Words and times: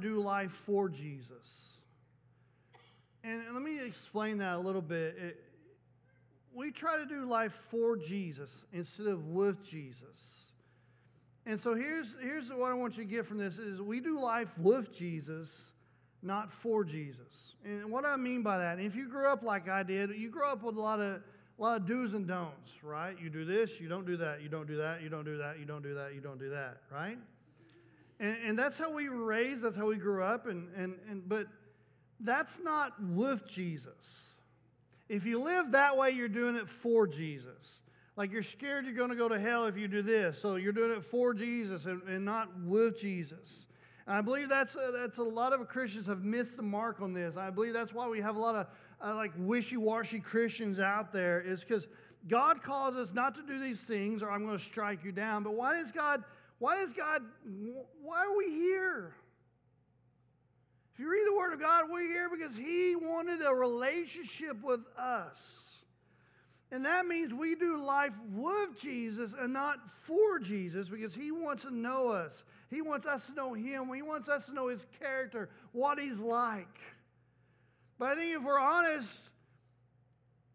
do 0.00 0.20
life 0.20 0.52
for 0.66 0.88
Jesus. 0.88 1.44
And 3.22 3.42
let 3.52 3.62
me 3.62 3.84
explain 3.84 4.38
that 4.38 4.54
a 4.54 4.58
little 4.58 4.82
bit. 4.82 5.16
It, 5.18 5.44
we 6.54 6.70
try 6.70 6.96
to 6.96 7.06
do 7.06 7.24
life 7.26 7.52
for 7.70 7.96
Jesus 7.96 8.48
instead 8.72 9.06
of 9.06 9.26
with 9.28 9.62
Jesus. 9.68 10.16
And 11.46 11.60
so 11.60 11.74
here's, 11.74 12.14
here's 12.20 12.48
what 12.50 12.70
I 12.70 12.74
want 12.74 12.96
you 12.96 13.04
to 13.04 13.10
get 13.10 13.26
from 13.26 13.38
this 13.38 13.58
is 13.58 13.80
we 13.80 14.00
do 14.00 14.20
life 14.20 14.48
with 14.58 14.92
Jesus, 14.96 15.50
not 16.22 16.52
for 16.52 16.84
Jesus. 16.84 17.54
And 17.64 17.90
what 17.90 18.04
I 18.04 18.16
mean 18.16 18.42
by 18.42 18.58
that, 18.58 18.78
if 18.78 18.94
you 18.94 19.08
grew 19.08 19.26
up 19.26 19.42
like 19.42 19.68
I 19.68 19.82
did, 19.82 20.10
you 20.10 20.30
grew 20.30 20.46
up 20.46 20.62
with 20.62 20.76
a 20.76 20.80
lot 20.80 21.00
of 21.00 21.20
a 21.58 21.62
lot 21.62 21.76
of 21.76 21.86
do's 21.86 22.14
and 22.14 22.26
don'ts, 22.26 22.70
right? 22.82 23.14
You 23.22 23.28
do 23.28 23.44
this, 23.44 23.72
you 23.78 23.86
don't 23.86 24.06
do 24.06 24.16
that, 24.16 24.40
you 24.40 24.48
don't 24.48 24.66
do 24.66 24.78
that, 24.78 25.02
you 25.02 25.10
don't 25.10 25.26
do 25.26 25.36
that, 25.36 25.58
you 25.58 25.66
don't 25.66 25.82
do 25.82 25.94
that, 25.94 26.14
you 26.14 26.20
don't 26.22 26.38
do 26.38 26.48
that, 26.48 26.78
right? 26.90 27.18
And, 28.20 28.36
and 28.46 28.58
that's 28.58 28.76
how 28.76 28.92
we 28.92 29.08
were 29.08 29.24
raised, 29.24 29.62
that's 29.62 29.76
how 29.76 29.86
we 29.86 29.96
grew 29.96 30.22
up, 30.22 30.46
and, 30.46 30.68
and, 30.76 30.94
and 31.08 31.28
but 31.28 31.46
that's 32.20 32.52
not 32.62 32.92
with 33.02 33.48
Jesus. 33.48 34.26
If 35.08 35.24
you 35.24 35.42
live 35.42 35.72
that 35.72 35.96
way, 35.96 36.10
you're 36.10 36.28
doing 36.28 36.54
it 36.54 36.68
for 36.68 37.06
Jesus. 37.06 37.80
Like 38.16 38.30
you're 38.30 38.42
scared 38.42 38.84
you're 38.84 38.94
going 38.94 39.10
to 39.10 39.16
go 39.16 39.28
to 39.28 39.40
hell 39.40 39.64
if 39.64 39.76
you 39.76 39.88
do 39.88 40.02
this. 40.02 40.38
So 40.40 40.56
you're 40.56 40.74
doing 40.74 40.90
it 40.90 41.04
for 41.04 41.32
Jesus 41.32 41.86
and, 41.86 42.02
and 42.02 42.24
not 42.24 42.48
with 42.64 43.00
Jesus. 43.00 43.64
And 44.06 44.14
I 44.14 44.20
believe 44.20 44.48
that's 44.50 44.74
a, 44.74 44.92
that's 44.92 45.16
a 45.16 45.22
lot 45.22 45.52
of 45.54 45.66
Christians 45.68 46.06
have 46.06 46.22
missed 46.22 46.56
the 46.56 46.62
mark 46.62 47.00
on 47.00 47.14
this. 47.14 47.36
I 47.36 47.48
believe 47.48 47.72
that's 47.72 47.94
why 47.94 48.06
we 48.06 48.20
have 48.20 48.36
a 48.36 48.38
lot 48.38 48.54
of 48.54 48.66
uh, 49.02 49.14
like 49.14 49.32
wishy-washy 49.38 50.20
Christians 50.20 50.78
out 50.78 51.12
there 51.12 51.40
is 51.40 51.64
because 51.64 51.86
God 52.28 52.62
calls 52.62 52.96
us 52.96 53.08
not 53.14 53.34
to 53.36 53.42
do 53.42 53.58
these 53.58 53.80
things 53.80 54.22
or 54.22 54.30
I'm 54.30 54.44
going 54.44 54.58
to 54.58 54.64
strike 54.64 55.02
you 55.02 55.12
down. 55.12 55.42
But 55.42 55.54
why 55.54 55.80
does 55.80 55.90
God, 55.90 56.22
why 56.60 56.76
does 56.76 56.92
God, 56.92 57.22
why 58.02 58.18
are 58.18 58.36
we 58.36 58.50
here? 58.50 59.14
If 60.92 61.00
you 61.00 61.10
read 61.10 61.26
the 61.26 61.34
Word 61.34 61.54
of 61.54 61.60
God, 61.60 61.84
we're 61.90 62.06
here 62.06 62.28
because 62.30 62.54
He 62.54 62.94
wanted 62.94 63.40
a 63.40 63.52
relationship 63.52 64.62
with 64.62 64.80
us. 64.98 65.38
And 66.70 66.84
that 66.84 67.06
means 67.06 67.32
we 67.32 67.54
do 67.54 67.82
life 67.82 68.12
with 68.32 68.78
Jesus 68.78 69.32
and 69.40 69.54
not 69.54 69.78
for 70.06 70.38
Jesus 70.38 70.86
because 70.88 71.14
He 71.14 71.32
wants 71.32 71.62
to 71.64 71.74
know 71.74 72.08
us. 72.10 72.44
He 72.68 72.82
wants 72.82 73.06
us 73.06 73.24
to 73.24 73.32
know 73.32 73.54
Him. 73.54 73.90
He 73.94 74.02
wants 74.02 74.28
us 74.28 74.44
to 74.44 74.52
know 74.52 74.68
His 74.68 74.84
character, 75.00 75.48
what 75.72 75.98
He's 75.98 76.18
like. 76.18 76.78
But 77.98 78.10
I 78.10 78.14
think 78.16 78.36
if 78.36 78.42
we're 78.44 78.60
honest, 78.60 79.18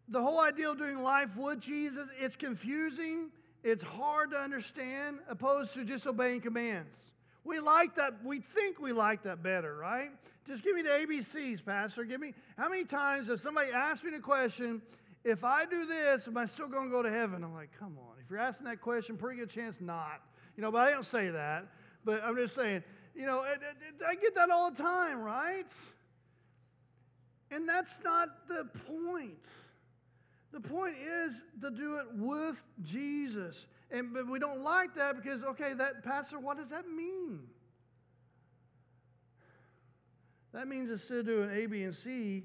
the 0.07 0.21
whole 0.21 0.39
idea 0.39 0.69
of 0.69 0.77
doing 0.77 1.01
life 1.01 1.35
with 1.35 1.61
Jesus, 1.61 2.07
it's 2.21 2.35
confusing, 2.35 3.31
it's 3.65 3.83
hard 3.83 4.29
to 4.29 4.37
understand, 4.37 5.17
opposed 5.27 5.73
to 5.73 5.83
just 5.83 6.05
obeying 6.05 6.39
commands. 6.39 6.95
We 7.43 7.59
like 7.59 7.95
that, 7.95 8.23
we 8.23 8.39
think 8.39 8.79
we 8.79 8.93
like 8.93 9.23
that 9.23 9.41
better, 9.41 9.75
right? 9.75 10.11
Just 10.47 10.63
give 10.63 10.75
me 10.75 10.83
the 10.83 10.89
ABCs, 10.89 11.65
Pastor. 11.65 12.03
Give 12.03 12.21
me 12.21 12.35
how 12.57 12.69
many 12.69 12.83
times 12.83 13.27
if 13.27 13.41
somebody 13.41 13.71
asks 13.71 14.03
me 14.03 14.11
the 14.11 14.19
question, 14.19 14.83
if 15.23 15.43
I 15.43 15.65
do 15.65 15.87
this, 15.87 16.27
am 16.27 16.37
I 16.37 16.45
still 16.45 16.67
going 16.67 16.85
to 16.85 16.91
go 16.91 17.01
to 17.01 17.09
heaven? 17.09 17.43
I'm 17.43 17.55
like, 17.55 17.71
come 17.79 17.97
on. 17.97 18.13
If 18.23 18.29
you're 18.29 18.39
asking 18.39 18.67
that 18.67 18.81
question, 18.81 19.17
pretty 19.17 19.39
good 19.39 19.49
chance 19.49 19.77
not. 19.81 20.21
You 20.55 20.61
know, 20.61 20.71
but 20.71 20.87
I 20.87 20.91
don't 20.91 21.05
say 21.05 21.29
that. 21.31 21.65
But 22.05 22.23
I'm 22.23 22.35
just 22.35 22.53
saying, 22.53 22.83
you 23.15 23.25
know, 23.25 23.43
I 24.07 24.13
get 24.13 24.35
that 24.35 24.51
all 24.51 24.69
the 24.69 24.77
time, 24.77 25.21
right? 25.21 25.65
And 27.49 27.67
that's 27.67 27.97
not 28.03 28.29
the 28.47 28.67
point. 28.87 29.33
The 30.55 30.61
point 30.61 30.95
is 31.27 31.33
to 31.59 31.69
do 31.69 31.97
it 31.97 32.05
with 32.13 32.55
Jesus. 32.81 33.65
And 33.91 34.13
but 34.13 34.29
we 34.29 34.39
don't 34.39 34.61
like 34.61 34.95
that 34.95 35.21
because, 35.21 35.43
okay, 35.43 35.73
that 35.73 36.01
pastor, 36.01 36.39
what 36.39 36.55
does 36.55 36.69
that 36.69 36.87
mean? 36.87 37.41
That 40.53 40.69
means 40.69 40.89
instead 40.89 41.17
of 41.17 41.25
doing 41.25 41.49
A, 41.51 41.65
B, 41.65 41.83
and 41.83 41.93
C, 41.93 42.43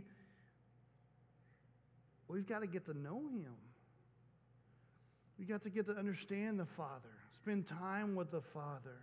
we've 2.26 2.48
got 2.48 2.62
to 2.62 2.66
get 2.66 2.84
to 2.86 2.98
know 2.98 3.20
him. 3.32 3.54
We 5.38 5.44
got 5.44 5.62
to 5.62 5.70
get 5.70 5.86
to 5.86 5.92
understand 5.92 6.58
the 6.58 6.66
Father, 6.66 7.14
spend 7.36 7.68
time 7.68 8.16
with 8.16 8.32
the 8.32 8.40
Father, 8.40 8.98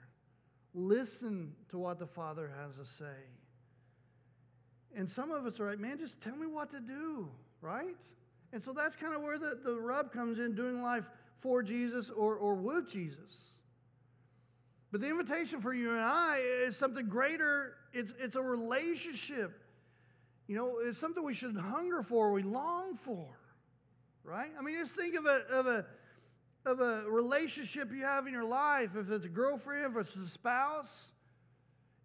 listen 0.73 1.53
to 1.69 1.77
what 1.77 1.97
the 1.97 2.07
Father 2.07 2.51
has 2.61 2.75
to 2.75 2.93
say. 2.93 3.23
And 4.97 5.09
some 5.09 5.31
of 5.31 5.45
us 5.45 5.61
are 5.61 5.69
like, 5.69 5.79
man, 5.79 5.97
just 5.97 6.19
tell 6.19 6.35
me 6.35 6.45
what 6.45 6.71
to 6.71 6.81
do, 6.81 7.29
right? 7.61 7.95
And 8.53 8.63
so 8.63 8.73
that's 8.73 8.95
kind 8.95 9.13
of 9.13 9.21
where 9.21 9.37
the, 9.37 9.59
the 9.63 9.75
rub 9.75 10.11
comes 10.13 10.39
in 10.39 10.55
doing 10.55 10.81
life 10.81 11.03
for 11.41 11.61
Jesus 11.61 12.09
or, 12.09 12.35
or 12.35 12.55
with 12.55 12.89
Jesus. 12.89 13.47
But 14.91 15.01
the 15.01 15.07
invitation 15.07 15.61
for 15.61 15.73
you 15.73 15.91
and 15.91 15.99
I 15.99 16.41
is 16.65 16.77
something 16.77 17.07
greater. 17.07 17.73
It's, 17.93 18.13
it's 18.19 18.35
a 18.35 18.41
relationship. 18.41 19.61
You 20.47 20.55
know, 20.55 20.77
it's 20.81 20.97
something 20.97 21.23
we 21.23 21.33
should 21.33 21.57
hunger 21.57 22.03
for, 22.03 22.31
we 22.31 22.41
long 22.41 22.97
for, 23.03 23.27
right? 24.23 24.49
I 24.57 24.63
mean, 24.63 24.77
just 24.81 24.95
think 24.95 25.15
of 25.15 25.25
a, 25.25 25.41
of 25.51 25.67
a, 25.67 25.85
of 26.65 26.79
a 26.79 27.09
relationship 27.09 27.91
you 27.93 28.03
have 28.03 28.27
in 28.27 28.33
your 28.33 28.45
life, 28.45 28.91
if 28.97 29.11
it's 29.11 29.25
a 29.25 29.29
girlfriend, 29.29 29.97
if 29.97 30.07
it's 30.07 30.15
a 30.15 30.27
spouse, 30.29 31.11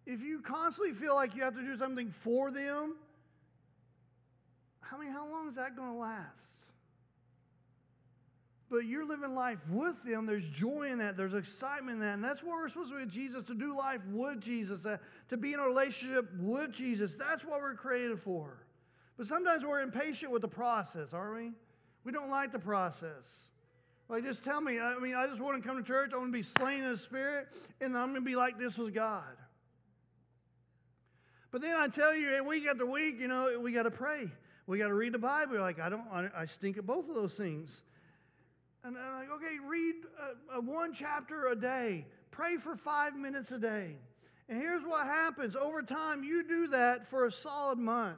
if 0.05 0.21
you 0.21 0.41
constantly 0.41 0.93
feel 0.93 1.15
like 1.15 1.35
you 1.35 1.43
have 1.43 1.55
to 1.55 1.61
do 1.61 1.77
something 1.77 2.13
for 2.21 2.51
them, 2.51 2.95
how 4.93 4.99
many 4.99 5.11
how 5.11 5.27
long 5.27 5.49
is 5.49 5.55
that 5.55 5.75
going 5.75 5.91
to 5.91 5.97
last? 5.97 6.27
But 8.69 8.85
you're 8.85 9.05
living 9.05 9.33
life 9.33 9.57
with 9.67 9.95
them. 10.05 10.27
There's 10.27 10.47
joy 10.49 10.91
in 10.91 10.99
that. 10.99 11.17
There's 11.17 11.33
excitement 11.33 11.95
in 11.95 11.99
that. 12.01 12.13
And 12.13 12.23
that's 12.23 12.43
what 12.43 12.57
we're 12.57 12.69
supposed 12.69 12.91
to 12.91 12.97
do 12.97 13.03
with 13.03 13.11
Jesus, 13.11 13.43
to 13.45 13.55
do 13.55 13.75
life 13.75 14.01
with 14.11 14.39
Jesus, 14.39 14.85
uh, 14.85 14.97
to 15.29 15.37
be 15.37 15.53
in 15.53 15.59
a 15.59 15.63
relationship 15.63 16.29
with 16.39 16.71
Jesus. 16.71 17.15
That's 17.15 17.43
what 17.43 17.59
we're 17.59 17.73
created 17.73 18.19
for. 18.19 18.59
But 19.17 19.25
sometimes 19.25 19.63
we're 19.65 19.81
impatient 19.81 20.31
with 20.31 20.43
the 20.43 20.47
process, 20.47 21.11
aren't 21.11 21.37
we? 21.37 21.51
We 22.03 22.11
don't 22.11 22.29
like 22.29 22.51
the 22.51 22.59
process. 22.59 23.25
Like, 24.09 24.23
just 24.23 24.43
tell 24.43 24.61
me, 24.61 24.79
I 24.79 24.99
mean, 24.99 25.15
I 25.15 25.25
just 25.25 25.41
want 25.41 25.61
to 25.61 25.67
come 25.67 25.77
to 25.77 25.83
church. 25.83 26.11
I 26.13 26.17
want 26.17 26.31
to 26.31 26.37
be 26.37 26.43
slain 26.43 26.83
in 26.83 26.91
the 26.91 26.97
spirit, 26.99 27.47
and 27.81 27.97
I'm 27.97 28.09
going 28.09 28.21
to 28.21 28.29
be 28.29 28.35
like 28.35 28.59
this 28.59 28.77
with 28.77 28.93
God. 28.93 29.23
But 31.51 31.61
then 31.61 31.75
I 31.75 31.87
tell 31.87 32.15
you, 32.15 32.43
week 32.43 32.65
after 32.69 32.85
week, 32.85 33.19
you 33.19 33.27
know, 33.27 33.59
we 33.59 33.71
got 33.71 33.83
to 33.83 33.91
pray. 33.91 34.29
We 34.65 34.77
got 34.77 34.87
to 34.87 34.93
read 34.93 35.13
the 35.13 35.19
Bible. 35.19 35.53
You're 35.53 35.61
like, 35.61 35.79
I 35.79 35.89
don't, 35.89 36.05
I 36.11 36.45
stink 36.45 36.77
at 36.77 36.85
both 36.85 37.09
of 37.09 37.15
those 37.15 37.33
things. 37.33 37.81
And 38.83 38.97
I'm 38.97 39.19
like, 39.19 39.29
okay, 39.31 39.57
read 39.67 39.95
a, 40.51 40.57
a 40.57 40.61
one 40.61 40.93
chapter 40.93 41.47
a 41.47 41.55
day. 41.55 42.05
Pray 42.31 42.57
for 42.57 42.75
five 42.75 43.15
minutes 43.15 43.51
a 43.51 43.57
day. 43.57 43.95
And 44.49 44.59
here's 44.59 44.83
what 44.83 45.05
happens 45.05 45.55
over 45.55 45.81
time, 45.81 46.23
you 46.23 46.43
do 46.43 46.67
that 46.67 47.09
for 47.09 47.25
a 47.25 47.31
solid 47.31 47.77
month. 47.77 48.17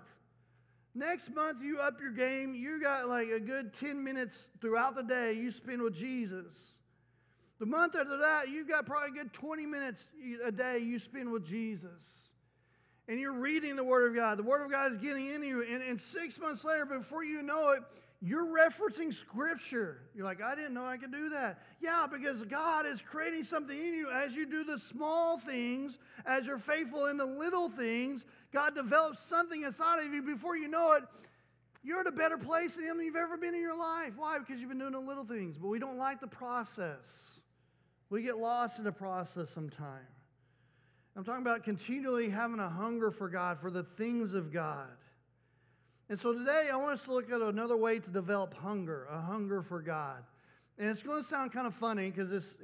Next 0.95 1.33
month, 1.33 1.61
you 1.61 1.79
up 1.79 1.99
your 1.99 2.11
game. 2.11 2.55
You 2.55 2.81
got 2.81 3.09
like 3.09 3.27
a 3.29 3.39
good 3.39 3.73
10 3.79 4.03
minutes 4.03 4.37
throughout 4.61 4.95
the 4.95 5.03
day 5.03 5.33
you 5.33 5.51
spend 5.51 5.81
with 5.81 5.93
Jesus. 5.93 6.55
The 7.59 7.65
month 7.65 7.95
after 7.95 8.17
that, 8.17 8.49
you 8.49 8.67
got 8.67 8.85
probably 8.85 9.09
a 9.19 9.23
good 9.23 9.33
20 9.33 9.65
minutes 9.65 10.03
a 10.45 10.51
day 10.51 10.79
you 10.79 10.99
spend 10.99 11.31
with 11.31 11.45
Jesus 11.45 12.24
and 13.07 13.19
you're 13.19 13.33
reading 13.33 13.75
the 13.75 13.83
Word 13.83 14.09
of 14.09 14.15
God. 14.15 14.37
The 14.37 14.43
Word 14.43 14.63
of 14.63 14.71
God 14.71 14.91
is 14.91 14.97
getting 14.97 15.27
into 15.27 15.47
you. 15.47 15.63
And, 15.63 15.83
and 15.83 16.01
six 16.01 16.39
months 16.39 16.63
later, 16.63 16.85
before 16.85 17.23
you 17.23 17.41
know 17.41 17.71
it, 17.71 17.83
you're 18.21 18.45
referencing 18.45 19.13
Scripture. 19.13 19.99
You're 20.15 20.25
like, 20.25 20.41
I 20.41 20.55
didn't 20.55 20.73
know 20.73 20.85
I 20.85 20.97
could 20.97 21.11
do 21.11 21.29
that. 21.29 21.61
Yeah, 21.79 22.07
because 22.11 22.41
God 22.45 22.87
is 22.87 22.99
creating 23.01 23.43
something 23.43 23.77
in 23.77 23.93
you 23.93 24.09
as 24.09 24.33
you 24.33 24.47
do 24.47 24.63
the 24.63 24.79
small 24.79 25.37
things, 25.39 25.99
as 26.25 26.47
you're 26.47 26.57
faithful 26.57 27.05
in 27.05 27.17
the 27.17 27.25
little 27.25 27.69
things. 27.69 28.25
God 28.51 28.73
develops 28.73 29.23
something 29.23 29.61
inside 29.63 30.03
of 30.03 30.11
you 30.11 30.23
before 30.23 30.55
you 30.57 30.67
know 30.67 30.93
it. 30.93 31.03
You're 31.83 31.99
at 31.99 32.07
a 32.07 32.11
better 32.11 32.37
place 32.37 32.73
than 32.75 32.99
you've 32.99 33.15
ever 33.15 33.37
been 33.37 33.53
in 33.53 33.61
your 33.61 33.77
life. 33.77 34.13
Why? 34.15 34.39
Because 34.39 34.59
you've 34.59 34.69
been 34.69 34.79
doing 34.79 34.93
the 34.93 34.99
little 34.99 35.25
things, 35.25 35.57
but 35.59 35.67
we 35.67 35.77
don't 35.77 35.97
like 35.97 36.19
the 36.19 36.27
process. 36.27 37.05
We 38.09 38.23
get 38.23 38.37
lost 38.37 38.79
in 38.79 38.85
the 38.85 38.91
process 38.91 39.51
sometimes. 39.51 40.14
I'm 41.15 41.23
talking 41.23 41.41
about 41.41 41.63
continually 41.63 42.29
having 42.29 42.59
a 42.59 42.69
hunger 42.69 43.09
for 43.09 43.29
God, 43.29 43.59
for 43.61 43.71
the 43.71 43.83
things 43.83 44.33
of 44.33 44.51
God. 44.51 44.89
And 46.09 46.19
so 46.19 46.33
today 46.33 46.69
I 46.71 46.75
want 46.75 46.99
us 46.99 47.05
to 47.05 47.13
look 47.13 47.31
at 47.31 47.41
another 47.41 47.77
way 47.77 47.99
to 47.99 48.09
develop 48.09 48.53
hunger, 48.53 49.07
a 49.09 49.19
hunger 49.19 49.61
for 49.61 49.81
God. 49.81 50.23
And 50.77 50.89
it's 50.89 51.01
going 51.01 51.23
to 51.23 51.29
sound 51.29 51.53
kind 51.53 51.65
of 51.65 51.73
funny 51.73 52.11
because 52.11 52.29
this 52.29 52.55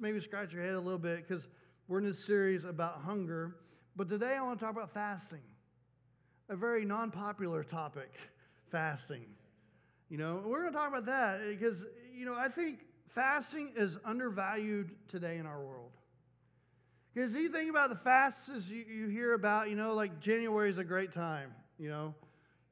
maybe 0.00 0.20
scratch 0.20 0.52
your 0.52 0.62
head 0.62 0.74
a 0.74 0.80
little 0.80 0.98
bit 0.98 1.26
because 1.26 1.46
we're 1.86 1.98
in 1.98 2.04
this 2.04 2.24
series 2.24 2.64
about 2.64 3.00
hunger. 3.02 3.56
But 3.94 4.08
today 4.08 4.34
I 4.34 4.42
want 4.42 4.58
to 4.58 4.64
talk 4.64 4.74
about 4.74 4.92
fasting, 4.92 5.42
a 6.48 6.56
very 6.56 6.84
non 6.84 7.12
popular 7.12 7.62
topic 7.62 8.12
fasting. 8.72 9.26
You 10.10 10.18
know, 10.18 10.42
we're 10.44 10.62
going 10.62 10.72
to 10.72 10.78
talk 10.78 10.88
about 10.88 11.06
that 11.06 11.40
because, 11.48 11.78
you 12.12 12.26
know, 12.26 12.34
I 12.34 12.48
think 12.48 12.80
fasting 13.14 13.72
is 13.76 13.98
undervalued 14.04 14.90
today 15.08 15.38
in 15.38 15.46
our 15.46 15.60
world. 15.60 15.92
Because 17.14 17.32
you 17.32 17.48
think 17.48 17.70
about 17.70 17.90
the 17.90 17.96
fasts 17.96 18.50
you, 18.68 18.84
you 18.92 19.08
hear 19.08 19.34
about, 19.34 19.70
you 19.70 19.76
know, 19.76 19.94
like 19.94 20.20
January 20.20 20.68
is 20.68 20.78
a 20.78 20.84
great 20.84 21.14
time, 21.14 21.52
you 21.78 21.88
know. 21.88 22.14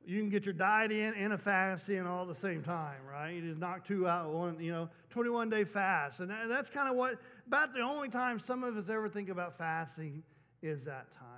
You 0.04 0.18
can 0.18 0.30
get 0.30 0.44
your 0.44 0.52
diet 0.52 0.90
in 0.90 1.14
and 1.14 1.32
a 1.32 1.38
fast 1.38 1.88
in 1.88 2.06
all 2.08 2.28
at 2.28 2.34
the 2.34 2.40
same 2.40 2.64
time, 2.64 2.96
right? 3.08 3.30
You 3.30 3.40
just 3.40 3.60
knock 3.60 3.86
two 3.86 4.08
out 4.08 4.32
one, 4.32 4.58
you 4.58 4.72
know, 4.72 4.88
21 5.10 5.48
day 5.48 5.62
fast. 5.62 6.18
And 6.18 6.28
that, 6.28 6.48
that's 6.48 6.70
kind 6.70 6.90
of 6.90 6.96
what, 6.96 7.18
about 7.46 7.72
the 7.72 7.82
only 7.82 8.08
time 8.08 8.40
some 8.40 8.64
of 8.64 8.76
us 8.76 8.88
ever 8.88 9.08
think 9.08 9.28
about 9.28 9.56
fasting 9.56 10.24
is 10.60 10.82
that 10.84 11.06
time. 11.16 11.28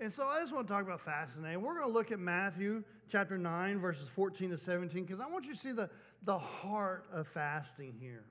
And 0.00 0.12
so 0.12 0.26
I 0.26 0.40
just 0.40 0.52
want 0.52 0.66
to 0.66 0.72
talk 0.72 0.82
about 0.82 1.04
fasting. 1.04 1.44
We're 1.44 1.74
going 1.74 1.86
to 1.86 1.92
look 1.92 2.10
at 2.10 2.18
Matthew 2.18 2.82
chapter 3.08 3.38
9, 3.38 3.78
verses 3.78 4.08
14 4.16 4.50
to 4.50 4.58
17, 4.58 5.04
because 5.04 5.20
I 5.20 5.28
want 5.28 5.44
you 5.44 5.54
to 5.54 5.60
see 5.60 5.70
the, 5.70 5.88
the 6.24 6.36
heart 6.36 7.04
of 7.12 7.28
fasting 7.28 7.94
here. 8.00 8.24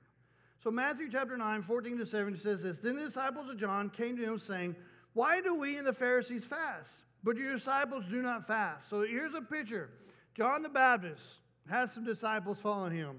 So 0.62 0.70
Matthew 0.70 1.08
chapter 1.10 1.36
9, 1.36 1.62
14 1.62 1.98
to 1.98 2.06
17 2.06 2.40
says 2.40 2.62
this 2.62 2.78
Then 2.78 2.96
the 2.96 3.04
disciples 3.04 3.48
of 3.48 3.58
John 3.58 3.90
came 3.90 4.16
to 4.16 4.22
him 4.22 4.38
saying, 4.38 4.76
Why 5.12 5.40
do 5.40 5.54
we 5.54 5.76
and 5.76 5.86
the 5.86 5.92
Pharisees 5.92 6.44
fast? 6.44 6.90
But 7.24 7.36
your 7.36 7.54
disciples 7.54 8.04
do 8.10 8.22
not 8.22 8.46
fast. 8.46 8.88
So 8.88 9.02
here's 9.02 9.34
a 9.34 9.42
picture. 9.42 9.90
John 10.36 10.62
the 10.62 10.68
Baptist 10.68 11.22
has 11.68 11.92
some 11.92 12.04
disciples 12.04 12.58
following 12.62 12.96
him. 12.96 13.18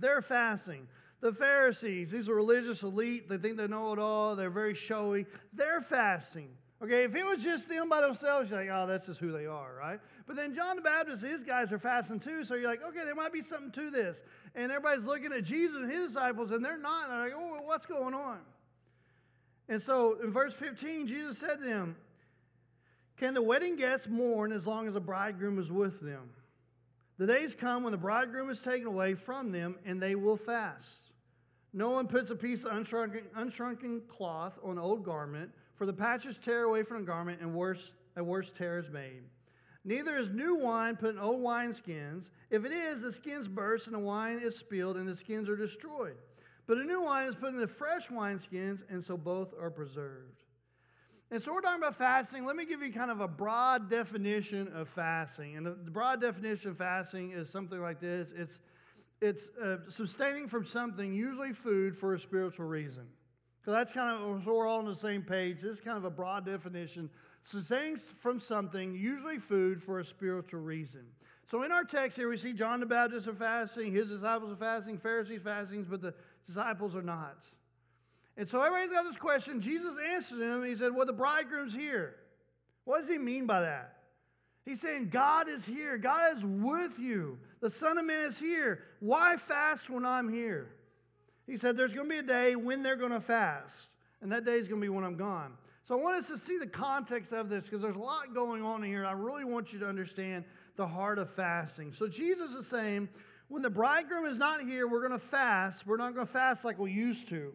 They're 0.00 0.22
fasting. 0.22 0.86
The 1.20 1.32
Pharisees, 1.32 2.12
these 2.12 2.28
are 2.28 2.34
religious 2.34 2.82
elite, 2.82 3.28
they 3.28 3.38
think 3.38 3.56
they 3.56 3.66
know 3.66 3.92
it 3.92 3.98
all, 3.98 4.36
they're 4.36 4.50
very 4.50 4.74
showy. 4.74 5.26
They're 5.52 5.80
fasting. 5.80 6.48
Okay, 6.80 7.02
if 7.02 7.14
it 7.16 7.24
was 7.24 7.42
just 7.42 7.68
them 7.68 7.88
by 7.88 8.02
themselves, 8.02 8.50
you're 8.50 8.60
like, 8.60 8.68
oh, 8.72 8.86
that's 8.86 9.06
just 9.06 9.18
who 9.18 9.32
they 9.32 9.46
are, 9.46 9.74
right? 9.76 9.98
But 10.28 10.36
then 10.36 10.54
John 10.54 10.76
the 10.76 10.82
Baptist, 10.82 11.22
his 11.22 11.42
guys 11.42 11.72
are 11.72 11.78
fasting 11.78 12.20
too, 12.20 12.44
so 12.44 12.54
you're 12.54 12.68
like, 12.68 12.82
okay, 12.86 13.02
there 13.02 13.14
might 13.14 13.32
be 13.32 13.40
something 13.40 13.72
to 13.72 13.90
this. 13.90 14.18
And 14.54 14.70
everybody's 14.70 15.06
looking 15.06 15.32
at 15.32 15.42
Jesus 15.42 15.78
and 15.78 15.90
his 15.90 16.08
disciples, 16.08 16.50
and 16.50 16.62
they're 16.62 16.78
not. 16.78 17.08
They're 17.08 17.18
like, 17.18 17.32
oh, 17.34 17.62
what's 17.64 17.86
going 17.86 18.12
on? 18.12 18.38
And 19.70 19.82
so 19.82 20.18
in 20.22 20.30
verse 20.30 20.52
15, 20.52 21.06
Jesus 21.06 21.38
said 21.38 21.60
to 21.60 21.64
them, 21.64 21.96
Can 23.16 23.32
the 23.32 23.40
wedding 23.40 23.76
guests 23.76 24.06
mourn 24.06 24.52
as 24.52 24.66
long 24.66 24.86
as 24.86 24.94
the 24.94 25.00
bridegroom 25.00 25.58
is 25.58 25.72
with 25.72 25.98
them? 26.00 26.28
The 27.16 27.26
days 27.26 27.54
come 27.58 27.82
when 27.82 27.92
the 27.92 27.98
bridegroom 27.98 28.50
is 28.50 28.60
taken 28.60 28.86
away 28.86 29.14
from 29.14 29.50
them, 29.50 29.76
and 29.86 30.00
they 30.00 30.14
will 30.14 30.36
fast. 30.36 31.10
No 31.72 31.88
one 31.88 32.06
puts 32.06 32.30
a 32.30 32.36
piece 32.36 32.64
of 32.64 32.72
unshrunken, 32.72 33.22
unshrunken 33.34 34.02
cloth 34.08 34.58
on 34.62 34.72
an 34.72 34.78
old 34.78 35.04
garment 35.04 35.50
for 35.74 35.86
the 35.86 35.92
patches 35.92 36.36
tear 36.36 36.64
away 36.64 36.82
from 36.82 37.00
the 37.00 37.06
garment, 37.06 37.40
and 37.40 37.54
worse, 37.54 37.92
a 38.16 38.22
worse 38.22 38.50
tear 38.56 38.78
is 38.78 38.90
made. 38.90 39.22
Neither 39.88 40.18
is 40.18 40.28
new 40.28 40.54
wine 40.54 40.96
put 40.96 41.14
in 41.14 41.18
old 41.18 41.40
wineskins. 41.40 42.28
If 42.50 42.66
it 42.66 42.72
is, 42.72 43.00
the 43.00 43.10
skins 43.10 43.48
burst, 43.48 43.86
and 43.86 43.94
the 43.94 43.98
wine 43.98 44.38
is 44.38 44.54
spilled, 44.54 44.98
and 44.98 45.08
the 45.08 45.16
skins 45.16 45.48
are 45.48 45.56
destroyed. 45.56 46.18
But 46.66 46.76
a 46.76 46.84
new 46.84 47.00
wine 47.00 47.26
is 47.26 47.34
put 47.34 47.54
into 47.54 47.66
fresh 47.66 48.08
wineskins, 48.08 48.82
and 48.90 49.02
so 49.02 49.16
both 49.16 49.54
are 49.58 49.70
preserved. 49.70 50.42
And 51.30 51.42
so 51.42 51.54
we're 51.54 51.62
talking 51.62 51.80
about 51.80 51.96
fasting. 51.96 52.44
Let 52.44 52.54
me 52.54 52.66
give 52.66 52.82
you 52.82 52.92
kind 52.92 53.10
of 53.10 53.22
a 53.22 53.28
broad 53.28 53.88
definition 53.88 54.70
of 54.74 54.90
fasting. 54.90 55.56
And 55.56 55.64
the 55.64 55.90
broad 55.90 56.20
definition 56.20 56.72
of 56.72 56.76
fasting 56.76 57.32
is 57.32 57.48
something 57.48 57.80
like 57.80 57.98
this 57.98 58.28
it's, 58.36 58.58
it's 59.22 59.48
uh, 59.62 59.78
sustaining 59.88 60.48
from 60.48 60.66
something, 60.66 61.14
usually 61.14 61.54
food, 61.54 61.96
for 61.96 62.12
a 62.12 62.20
spiritual 62.20 62.66
reason. 62.66 63.06
So 63.64 63.72
that's 63.72 63.92
kind 63.92 64.22
of, 64.22 64.44
so 64.44 64.54
we're 64.54 64.66
all 64.66 64.80
on 64.80 64.86
the 64.86 64.94
same 64.94 65.22
page. 65.22 65.62
This 65.62 65.76
is 65.76 65.80
kind 65.80 65.96
of 65.96 66.04
a 66.04 66.10
broad 66.10 66.44
definition. 66.44 67.08
Sustaining 67.44 67.98
from 68.20 68.40
something, 68.40 68.94
usually 68.94 69.38
food, 69.38 69.82
for 69.82 70.00
a 70.00 70.04
spiritual 70.04 70.60
reason. 70.60 71.04
So 71.50 71.62
in 71.62 71.72
our 71.72 71.84
text 71.84 72.16
here, 72.16 72.28
we 72.28 72.36
see 72.36 72.52
John 72.52 72.80
the 72.80 72.86
Baptist 72.86 73.26
are 73.26 73.34
fasting, 73.34 73.92
his 73.92 74.08
disciples 74.08 74.52
are 74.52 74.56
fasting, 74.56 74.98
Pharisees 74.98 75.40
fasting, 75.42 75.86
but 75.88 76.02
the 76.02 76.12
disciples 76.46 76.94
are 76.94 77.02
not. 77.02 77.38
And 78.36 78.48
so 78.48 78.60
everybody's 78.60 78.92
got 78.92 79.04
this 79.04 79.16
question. 79.16 79.60
Jesus 79.60 79.94
answered 80.12 80.40
him. 80.40 80.64
He 80.64 80.76
said, 80.76 80.94
Well, 80.94 81.06
the 81.06 81.12
bridegroom's 81.12 81.72
here. 81.72 82.14
What 82.84 83.00
does 83.00 83.08
he 83.08 83.18
mean 83.18 83.46
by 83.46 83.62
that? 83.62 83.94
He's 84.64 84.80
saying, 84.80 85.08
God 85.08 85.48
is 85.48 85.64
here. 85.64 85.98
God 85.98 86.36
is 86.36 86.44
with 86.44 86.98
you. 86.98 87.38
The 87.60 87.70
Son 87.70 87.98
of 87.98 88.04
Man 88.04 88.26
is 88.26 88.38
here. 88.38 88.80
Why 89.00 89.36
fast 89.36 89.90
when 89.90 90.04
I'm 90.04 90.32
here? 90.32 90.68
He 91.46 91.56
said 91.56 91.76
there's 91.76 91.94
going 91.94 92.06
to 92.06 92.10
be 92.10 92.18
a 92.18 92.22
day 92.22 92.54
when 92.54 92.82
they're 92.82 92.96
going 92.96 93.12
to 93.12 93.20
fast, 93.20 93.90
and 94.20 94.30
that 94.30 94.44
day 94.44 94.56
is 94.56 94.68
going 94.68 94.80
to 94.80 94.84
be 94.84 94.90
when 94.90 95.04
I'm 95.04 95.16
gone. 95.16 95.54
So 95.88 95.98
I 95.98 96.02
want 96.02 96.16
us 96.16 96.26
to 96.26 96.36
see 96.36 96.58
the 96.58 96.66
context 96.66 97.32
of 97.32 97.48
this 97.48 97.64
because 97.64 97.80
there's 97.80 97.96
a 97.96 97.98
lot 97.98 98.34
going 98.34 98.62
on 98.62 98.82
here. 98.82 99.06
I 99.06 99.12
really 99.12 99.44
want 99.44 99.72
you 99.72 99.78
to 99.78 99.86
understand 99.88 100.44
the 100.76 100.86
heart 100.86 101.18
of 101.18 101.30
fasting. 101.30 101.94
So 101.98 102.06
Jesus 102.06 102.52
is 102.52 102.66
saying, 102.66 103.08
when 103.48 103.62
the 103.62 103.70
bridegroom 103.70 104.26
is 104.26 104.36
not 104.36 104.60
here, 104.60 104.86
we're 104.86 105.00
going 105.00 105.18
to 105.18 105.26
fast. 105.26 105.86
We're 105.86 105.96
not 105.96 106.14
going 106.14 106.26
to 106.26 106.32
fast 106.32 106.62
like 106.62 106.78
we 106.78 106.92
used 106.92 107.30
to. 107.30 107.54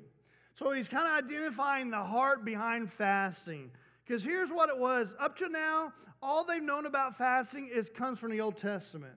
So 0.55 0.71
he's 0.71 0.87
kind 0.87 1.05
of 1.05 1.23
identifying 1.23 1.91
the 1.91 2.03
heart 2.03 2.43
behind 2.43 2.91
fasting. 2.91 3.69
Because 4.03 4.23
here's 4.23 4.49
what 4.49 4.67
it 4.69 4.79
was 4.79 5.13
up 5.19 5.37
to 5.37 5.47
now, 5.47 5.93
all 6.19 6.43
they've 6.43 6.63
known 6.63 6.87
about 6.87 7.15
fasting 7.15 7.69
is 7.71 7.85
comes 7.95 8.17
from 8.17 8.31
the 8.31 8.41
Old 8.41 8.57
Testament. 8.57 9.13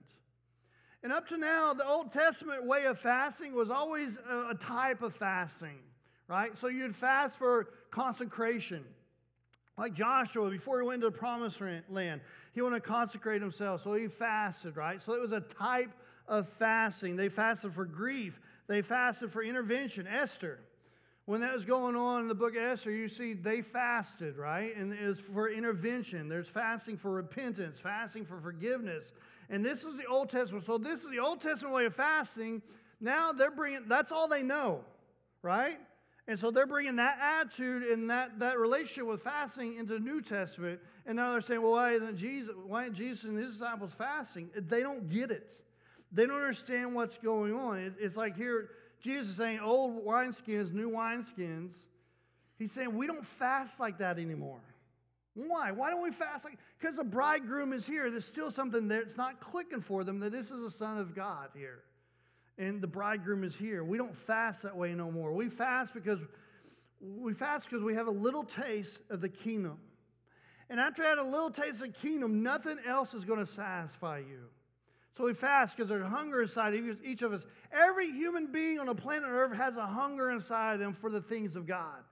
And 1.01 1.11
up 1.11 1.27
to 1.29 1.37
now, 1.37 1.73
the 1.73 1.87
Old 1.87 2.13
Testament 2.13 2.67
way 2.67 2.85
of 2.85 2.99
fasting 2.99 3.55
was 3.55 3.71
always 3.71 4.15
a, 4.29 4.49
a 4.49 4.55
type 4.61 5.01
of 5.01 5.15
fasting, 5.15 5.79
right? 6.27 6.55
So 6.55 6.67
you'd 6.67 6.95
fast 6.95 7.39
for 7.39 7.69
consecration. 7.89 8.83
Like 9.77 9.93
Joshua, 9.93 10.49
before 10.49 10.81
he 10.81 10.87
went 10.87 11.01
to 11.01 11.09
the 11.09 11.17
promised 11.17 11.61
land, 11.89 12.21
he 12.53 12.61
wanted 12.61 12.83
to 12.83 12.89
consecrate 12.89 13.41
himself, 13.41 13.83
so 13.83 13.93
he 13.93 14.07
fasted, 14.07 14.75
right? 14.75 14.99
So 15.05 15.13
it 15.13 15.21
was 15.21 15.31
a 15.31 15.41
type 15.41 15.91
of 16.27 16.47
fasting. 16.57 17.15
They 17.15 17.29
fasted 17.29 17.73
for 17.73 17.85
grief, 17.85 18.39
they 18.67 18.81
fasted 18.81 19.31
for 19.31 19.43
intervention. 19.43 20.07
Esther, 20.07 20.59
when 21.25 21.41
that 21.41 21.53
was 21.53 21.63
going 21.63 21.95
on 21.95 22.21
in 22.21 22.27
the 22.27 22.33
book 22.33 22.55
of 22.55 22.63
Esther, 22.63 22.89
you 22.89 23.07
see 23.07 23.33
they 23.33 23.61
fasted, 23.61 24.37
right? 24.37 24.75
And 24.75 24.93
it 24.93 25.05
was 25.05 25.19
for 25.19 25.49
intervention. 25.49 26.27
There's 26.27 26.47
fasting 26.47 26.97
for 26.97 27.11
repentance, 27.11 27.77
fasting 27.77 28.25
for 28.25 28.39
forgiveness, 28.39 29.11
and 29.49 29.63
this 29.63 29.83
is 29.83 29.95
the 29.95 30.05
Old 30.05 30.29
Testament. 30.29 30.65
So 30.65 30.77
this 30.79 31.03
is 31.03 31.11
the 31.11 31.19
Old 31.19 31.39
Testament 31.39 31.75
way 31.75 31.85
of 31.85 31.95
fasting. 31.95 32.61
Now 32.99 33.31
they're 33.31 33.51
bringing, 33.51 33.87
that's 33.87 34.11
all 34.11 34.27
they 34.27 34.41
know, 34.41 34.79
right? 35.43 35.77
And 36.27 36.37
so 36.37 36.51
they're 36.51 36.67
bringing 36.67 36.97
that 36.97 37.17
attitude 37.21 37.83
and 37.83 38.09
that, 38.09 38.39
that 38.39 38.59
relationship 38.59 39.05
with 39.05 39.21
fasting 39.21 39.77
into 39.77 39.93
the 39.93 39.99
New 39.99 40.21
Testament. 40.21 40.81
And 41.05 41.15
now 41.15 41.31
they're 41.31 41.41
saying, 41.41 41.61
well, 41.61 41.71
why 41.71 41.93
isn't 41.93 42.17
Jesus, 42.17 42.53
why 42.65 42.83
aren't 42.83 42.95
Jesus 42.95 43.23
and 43.23 43.37
his 43.37 43.53
disciples 43.53 43.91
fasting? 43.97 44.49
They 44.53 44.81
don't 44.81 45.09
get 45.09 45.31
it. 45.31 45.47
They 46.11 46.25
don't 46.25 46.35
understand 46.35 46.93
what's 46.93 47.17
going 47.17 47.53
on. 47.53 47.79
It, 47.79 47.93
it's 47.99 48.17
like 48.17 48.35
here, 48.35 48.71
Jesus 49.01 49.29
is 49.29 49.35
saying 49.37 49.59
old 49.59 50.05
wineskins, 50.05 50.73
new 50.73 50.89
wineskins. 50.89 51.71
He's 52.59 52.71
saying 52.73 52.95
we 52.97 53.07
don't 53.07 53.25
fast 53.39 53.79
like 53.79 53.99
that 53.99 54.19
anymore. 54.19 54.59
Why? 55.35 55.71
Why 55.71 55.91
don't 55.91 56.01
we 56.01 56.11
fast? 56.11 56.43
Like, 56.43 56.57
because 56.79 56.95
the 56.95 57.03
bridegroom 57.03 57.71
is 57.71 57.85
here. 57.85 58.09
There's 58.09 58.25
still 58.25 58.51
something 58.51 58.87
there. 58.87 59.01
It's 59.01 59.17
not 59.17 59.39
clicking 59.39 59.81
for 59.81 60.03
them 60.03 60.19
that 60.21 60.31
this 60.31 60.49
is 60.49 60.61
the 60.61 60.71
Son 60.71 60.97
of 60.97 61.15
God 61.15 61.49
here. 61.55 61.83
And 62.57 62.81
the 62.81 62.87
bridegroom 62.87 63.43
is 63.43 63.55
here. 63.55 63.83
We 63.83 63.97
don't 63.97 64.17
fast 64.25 64.63
that 64.63 64.75
way 64.75 64.93
no 64.93 65.11
more. 65.11 65.31
We 65.31 65.49
fast 65.49 65.93
because 65.93 66.19
we 66.99 67.33
fast 67.33 67.67
because 67.69 67.83
we 67.83 67.93
have 67.93 68.07
a 68.07 68.11
little 68.11 68.43
taste 68.43 68.99
of 69.09 69.21
the 69.21 69.29
kingdom. 69.29 69.77
And 70.69 70.79
after 70.79 71.03
I 71.03 71.09
had 71.09 71.19
a 71.19 71.23
little 71.23 71.51
taste 71.51 71.81
of 71.81 71.93
the 71.93 71.99
kingdom, 71.99 72.41
nothing 72.43 72.77
else 72.87 73.13
is 73.13 73.23
going 73.23 73.39
to 73.39 73.51
satisfy 73.51 74.19
you. 74.19 74.45
So 75.17 75.25
we 75.25 75.33
fast 75.33 75.75
because 75.75 75.89
there's 75.89 76.05
hunger 76.05 76.41
inside 76.41 76.73
of 76.75 77.03
each 77.03 77.21
of 77.21 77.33
us. 77.33 77.45
Every 77.71 78.11
human 78.11 78.51
being 78.51 78.79
on 78.79 78.87
the 78.87 78.95
planet 78.95 79.29
Earth 79.31 79.55
has 79.55 79.75
a 79.75 79.85
hunger 79.85 80.31
inside 80.31 80.79
them 80.79 80.93
for 80.93 81.09
the 81.09 81.21
things 81.21 81.55
of 81.55 81.65
God. 81.65 82.03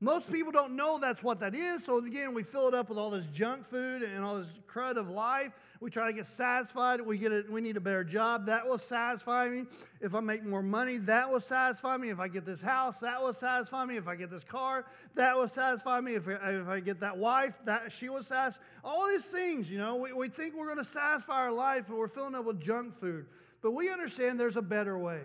Most 0.00 0.30
people 0.30 0.52
don't 0.52 0.76
know 0.76 0.98
that's 0.98 1.22
what 1.22 1.40
that 1.40 1.54
is. 1.54 1.84
So 1.84 1.98
again, 1.98 2.34
we 2.34 2.42
fill 2.42 2.68
it 2.68 2.74
up 2.74 2.88
with 2.88 2.98
all 2.98 3.10
this 3.10 3.26
junk 3.32 3.68
food 3.70 4.02
and 4.02 4.24
all 4.24 4.38
this 4.38 4.48
crud 4.68 4.96
of 4.96 5.08
life. 5.08 5.52
We 5.80 5.90
try 5.90 6.06
to 6.08 6.12
get 6.12 6.26
satisfied. 6.36 7.00
We 7.00 7.16
get 7.16 7.32
it. 7.32 7.50
We 7.50 7.60
need 7.60 7.76
a 7.76 7.80
better 7.80 8.04
job. 8.04 8.46
That 8.46 8.66
will 8.66 8.78
satisfy 8.78 9.48
me. 9.48 9.64
If 10.00 10.14
I 10.14 10.20
make 10.20 10.44
more 10.44 10.62
money, 10.62 10.98
that 10.98 11.30
will 11.30 11.40
satisfy 11.40 11.96
me. 11.96 12.10
If 12.10 12.18
I 12.18 12.28
get 12.28 12.44
this 12.44 12.60
house, 12.60 12.96
that 13.00 13.22
will 13.22 13.32
satisfy 13.32 13.84
me. 13.84 13.96
If 13.96 14.08
I 14.08 14.16
get 14.16 14.30
this 14.30 14.44
car, 14.44 14.84
that 15.14 15.36
will 15.36 15.48
satisfy 15.48 16.00
me. 16.00 16.14
If, 16.14 16.26
if 16.28 16.68
I 16.68 16.80
get 16.80 17.00
that 17.00 17.16
wife, 17.16 17.54
that 17.64 17.92
she 17.92 18.08
will 18.08 18.22
satisfy. 18.22 18.62
All 18.82 19.08
these 19.08 19.24
things, 19.24 19.70
you 19.70 19.78
know, 19.78 19.96
we, 19.96 20.12
we 20.12 20.28
think 20.28 20.54
we're 20.54 20.72
going 20.72 20.84
to 20.84 20.90
satisfy 20.90 21.34
our 21.34 21.52
life, 21.52 21.84
but 21.88 21.96
we're 21.96 22.08
filling 22.08 22.34
up 22.34 22.44
with 22.44 22.60
junk 22.60 22.98
food. 23.00 23.26
But 23.62 23.72
we 23.72 23.90
understand 23.90 24.38
there's 24.40 24.56
a 24.56 24.62
better 24.62 24.98
way. 24.98 25.20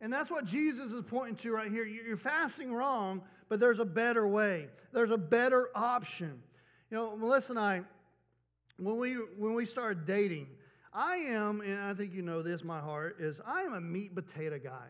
And 0.00 0.12
that's 0.12 0.30
what 0.30 0.44
Jesus 0.44 0.90
is 0.90 1.04
pointing 1.06 1.36
to 1.36 1.52
right 1.52 1.70
here. 1.70 1.84
You're 1.84 2.16
fasting 2.16 2.72
wrong 2.72 3.22
but 3.52 3.60
there's 3.60 3.80
a 3.80 3.84
better 3.84 4.26
way. 4.26 4.66
There's 4.94 5.10
a 5.10 5.18
better 5.18 5.68
option. 5.74 6.42
You 6.90 6.96
know, 6.96 7.16
Melissa 7.18 7.52
and 7.52 7.58
I, 7.58 7.82
when 8.78 8.96
we 8.96 9.16
when 9.36 9.52
we 9.52 9.66
started 9.66 10.06
dating, 10.06 10.46
I 10.90 11.16
am, 11.16 11.60
and 11.60 11.78
I 11.78 11.92
think 11.92 12.14
you 12.14 12.22
know 12.22 12.40
this, 12.40 12.64
my 12.64 12.80
heart 12.80 13.16
is 13.20 13.38
I 13.46 13.60
am 13.60 13.74
a 13.74 13.80
meat 13.82 14.14
potato 14.14 14.58
guy. 14.58 14.86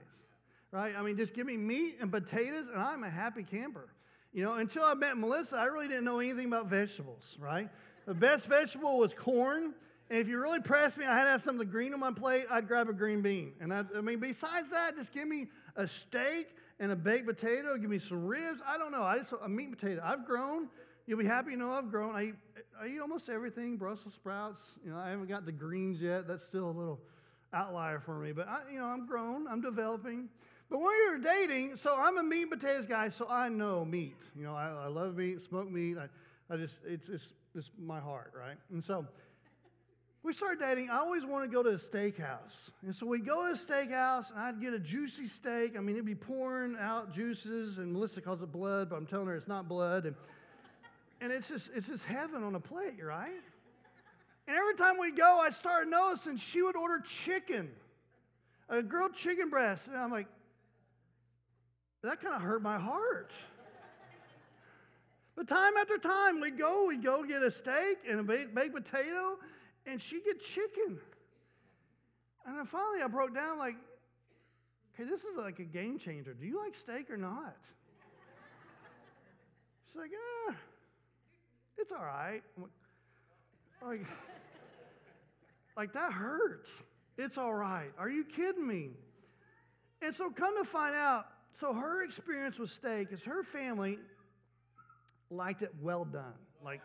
Right? 0.71 0.95
I 0.97 1.03
mean, 1.03 1.17
just 1.17 1.35
give 1.35 1.45
me 1.45 1.57
meat 1.57 1.97
and 2.01 2.13
potatoes, 2.13 2.67
and 2.73 2.81
I'm 2.81 3.03
a 3.03 3.11
happy 3.11 3.43
camper. 3.43 3.89
You 4.33 4.45
know, 4.45 4.55
until 4.55 4.85
I 4.85 4.95
met 4.95 5.19
Melissa, 5.19 5.57
I 5.57 5.65
really 5.65 5.89
didn't 5.89 6.05
know 6.05 6.21
anything 6.21 6.47
about 6.47 6.67
vegetables, 6.67 7.25
right? 7.41 7.69
The 8.07 8.15
best 8.15 8.47
vegetable 8.47 8.97
was 8.97 9.13
corn. 9.13 9.75
And 10.09 10.21
if 10.21 10.29
you 10.29 10.39
really 10.39 10.61
pressed 10.61 10.97
me, 10.97 11.05
I 11.05 11.19
had 11.19 11.25
to 11.25 11.31
have 11.31 11.43
something 11.43 11.69
green 11.69 11.95
on 11.95 11.99
my 11.99 12.13
plate, 12.13 12.45
I'd 12.49 12.69
grab 12.69 12.89
a 12.89 12.93
green 12.93 13.23
bean. 13.23 13.55
And 13.61 13.75
I, 13.75 13.83
I 13.97 14.03
mean, 14.03 14.21
besides 14.21 14.71
that, 14.71 14.95
just 14.97 15.13
give 15.13 15.27
me 15.27 15.49
a 15.75 15.89
steak 15.89 16.47
and 16.83 16.91
a 16.91 16.97
baked 16.97 17.27
potato. 17.27 17.79
Give 17.79 17.89
me 17.89 18.01
some 18.01 18.27
ribs. 18.27 18.61
I 18.67 18.77
don't 18.77 18.91
know. 18.91 19.05
I 19.05 19.19
just 19.19 19.33
a 19.41 19.49
meat 19.49 19.71
potato. 19.71 20.03
I've 20.05 20.27
grown. 20.27 20.67
You'll 21.07 21.19
be 21.19 21.25
happy 21.25 21.53
to 21.53 21.57
know 21.57 21.73
I've 21.73 21.91
grown. 21.91 22.17
I 22.17 22.23
eat, 22.25 22.35
I 22.81 22.89
eat 22.89 23.01
almost 23.01 23.29
everything. 23.29 23.77
Brussels 23.77 24.15
sprouts. 24.15 24.59
You 24.85 24.91
know, 24.91 24.99
I 24.99 25.11
haven't 25.11 25.29
got 25.29 25.47
the 25.47 25.53
greens 25.53 26.01
yet. 26.01 26.27
That's 26.27 26.45
still 26.45 26.69
a 26.69 26.77
little 26.77 27.01
outlier 27.55 28.01
for 28.01 28.19
me. 28.19 28.33
But 28.33 28.49
I, 28.49 28.63
you 28.73 28.81
know, 28.81 28.87
I'm 28.87 29.07
grown. 29.07 29.47
I'm 29.47 29.61
developing. 29.61 30.29
But 30.69 30.81
when 30.81 30.93
you're 31.07 31.19
dating, 31.19 31.77
so 31.81 31.95
I'm 31.97 32.19
a 32.19 32.23
meat 32.23 32.43
and 32.43 32.51
potatoes 32.51 32.87
guy, 32.87 33.11
so 33.11 33.29
I 33.29 33.49
know 33.49 33.85
meat. 33.85 34.17
You 34.37 34.43
know, 34.43 34.55
I, 34.55 34.85
I 34.85 34.87
love 34.89 35.17
meat, 35.17 35.41
smoked 35.49 35.71
meat. 35.71 35.97
I, 35.99 36.09
I 36.53 36.57
just, 36.57 36.75
it's, 36.85 37.09
it's, 37.09 37.27
it's 37.55 37.71
my 37.81 38.01
heart, 38.01 38.33
right? 38.37 38.57
And 38.73 38.85
so 38.85 39.07
we 40.23 40.33
started 40.33 40.61
dating. 40.61 40.89
I 40.89 40.99
always 40.99 41.25
wanted 41.25 41.49
to 41.49 41.53
go 41.53 41.63
to 41.65 41.71
a 41.71 41.79
steakhouse. 41.79 42.71
And 42.85 42.95
so 42.95 43.07
we'd 43.07 43.27
go 43.27 43.47
to 43.47 43.53
a 43.55 43.57
steakhouse, 43.57 44.31
and 44.31 44.39
I'd 44.39 44.61
get 44.61 44.73
a 44.73 44.79
juicy 44.79 45.29
steak. 45.29 45.77
I 45.77 45.81
mean, 45.81 45.97
it'd 45.97 46.07
be 46.07 46.15
pouring 46.15 46.77
out 46.79 47.13
juices, 47.13 47.79
and 47.79 47.93
Melissa 47.93 48.21
calls 48.21 48.41
it 48.41 48.53
blood, 48.53 48.91
but 48.91 48.97
I'm 48.97 49.07
telling 49.07 49.27
her 49.27 49.35
it's 49.35 49.49
not 49.49 49.69
blood. 49.69 50.07
And, 50.07 50.15
and 51.21 51.33
it's, 51.33 51.49
just, 51.49 51.71
it's 51.75 51.89
just 51.89 52.05
heaven 52.05 52.45
on 52.45 52.55
a 52.55 52.61
plate, 52.61 53.03
right? 53.03 53.31
And 54.47 54.57
every 54.57 54.75
time 54.75 54.99
we'd 54.99 55.17
go, 55.17 55.41
I 55.41 55.51
started 55.51 55.91
noticing 55.91 56.37
she 56.37 56.63
would 56.63 56.77
order 56.77 57.01
chicken, 57.25 57.69
a 58.69 58.83
grilled 58.83 59.15
chicken 59.15 59.51
breast. 59.51 59.83
And 59.89 59.97
I'm 59.97 60.11
like, 60.11 60.27
that 62.03 62.21
kind 62.21 62.35
of 62.35 62.43
hurt 62.43 62.63
my 62.63 62.79
heart. 62.79 63.31
But 65.35 65.49
time 65.49 65.73
after 65.81 65.97
time, 65.99 66.41
we'd 66.41 66.59
go, 66.59 66.87
we'd 66.87 67.03
go 67.03 67.25
get 67.25 67.43
a 67.43 67.51
steak 67.51 67.99
and 68.09 68.21
a 68.21 68.23
baked 68.23 68.55
potato, 68.55 69.39
and 69.87 70.01
she'd 70.01 70.25
get 70.25 70.41
chicken. 70.41 70.99
And 72.47 72.59
then 72.59 72.67
finally, 72.67 73.03
I 73.05 73.09
broke 73.09 73.35
down 73.35 73.59
like, 73.59 73.77
okay, 74.95 75.09
this 75.09 75.21
is 75.21 75.37
like 75.37 75.59
a 75.59 75.65
game 75.65 75.99
changer. 75.99 76.35
Do 76.35 76.47
you 76.47 76.59
like 76.59 76.75
steak 76.77 77.11
or 77.11 77.17
not? 77.17 77.57
She's 79.89 80.01
like, 80.01 80.11
yeah, 80.11 80.55
it's 81.79 81.93
all 81.93 82.05
right. 82.05 82.43
Like, 83.85 84.07
like 85.77 85.93
that 85.93 86.13
hurts. 86.13 86.69
It's 87.19 87.37
all 87.37 87.53
right. 87.53 87.91
Are 87.99 88.09
you 88.09 88.25
kidding 88.25 88.67
me? 88.67 88.91
And 90.01 90.15
so, 90.15 90.31
come 90.31 90.57
to 90.63 90.69
find 90.69 90.95
out, 90.95 91.27
so 91.61 91.73
her 91.73 92.03
experience 92.03 92.59
with 92.59 92.71
steak 92.71 93.09
is 93.13 93.23
her 93.23 93.43
family 93.45 93.99
liked 95.31 95.63
it 95.63 95.73
well 95.81 96.05
done. 96.05 96.35
Like, 96.65 96.81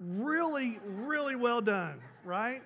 really, 0.00 0.78
really 0.84 1.36
well 1.36 1.60
done, 1.60 2.00
right? 2.24 2.62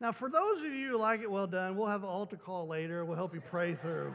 Now, 0.00 0.12
for 0.12 0.30
those 0.30 0.58
of 0.60 0.72
you 0.72 0.90
who 0.90 0.98
like 0.98 1.20
it 1.20 1.30
well 1.30 1.46
done, 1.46 1.76
we'll 1.76 1.88
have 1.88 2.02
an 2.02 2.08
altar 2.08 2.36
call 2.36 2.68
later. 2.68 3.04
We'll 3.04 3.16
help 3.16 3.34
you 3.34 3.40
pray 3.40 3.74
through. 3.74 4.12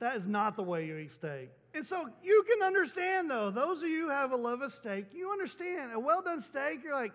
That 0.00 0.16
is 0.16 0.26
not 0.26 0.56
the 0.56 0.62
way 0.62 0.86
you 0.86 0.96
eat 0.96 1.12
steak. 1.12 1.50
And 1.74 1.86
so 1.86 2.08
you 2.22 2.44
can 2.48 2.66
understand, 2.66 3.30
though, 3.30 3.50
those 3.50 3.82
of 3.82 3.88
you 3.88 4.06
who 4.06 4.10
have 4.10 4.32
a 4.32 4.36
love 4.36 4.62
of 4.62 4.72
steak, 4.72 5.06
you 5.14 5.30
understand. 5.30 5.92
A 5.92 6.00
well 6.00 6.22
done 6.22 6.42
steak, 6.42 6.80
you're 6.82 6.94
like, 6.94 7.12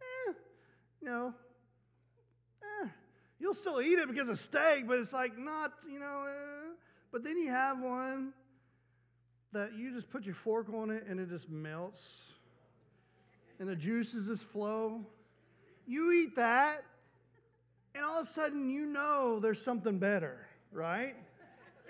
eh, 0.00 0.32
know, 1.04 1.34
eh. 2.62 2.88
You'll 3.38 3.54
still 3.54 3.80
eat 3.80 3.98
it 3.98 4.08
because 4.08 4.28
of 4.28 4.38
steak, 4.40 4.86
but 4.86 4.98
it's 4.98 5.12
like 5.12 5.36
not, 5.38 5.72
you 5.90 5.98
know, 5.98 6.24
eh. 6.26 6.72
But 7.12 7.22
then 7.22 7.36
you 7.36 7.50
have 7.50 7.80
one 7.80 8.32
that 9.54 9.70
you 9.76 9.94
just 9.94 10.10
put 10.10 10.24
your 10.24 10.34
fork 10.34 10.66
on 10.74 10.90
it 10.90 11.06
and 11.08 11.18
it 11.18 11.30
just 11.30 11.48
melts 11.48 12.00
and 13.58 13.68
the 13.68 13.76
juices 13.76 14.26
just 14.26 14.42
flow. 14.42 15.00
You 15.86 16.12
eat 16.12 16.36
that, 16.36 16.82
and 17.94 18.04
all 18.04 18.20
of 18.20 18.28
a 18.28 18.32
sudden 18.32 18.70
you 18.70 18.86
know 18.86 19.38
there's 19.40 19.62
something 19.62 19.98
better, 19.98 20.38
right? 20.72 21.14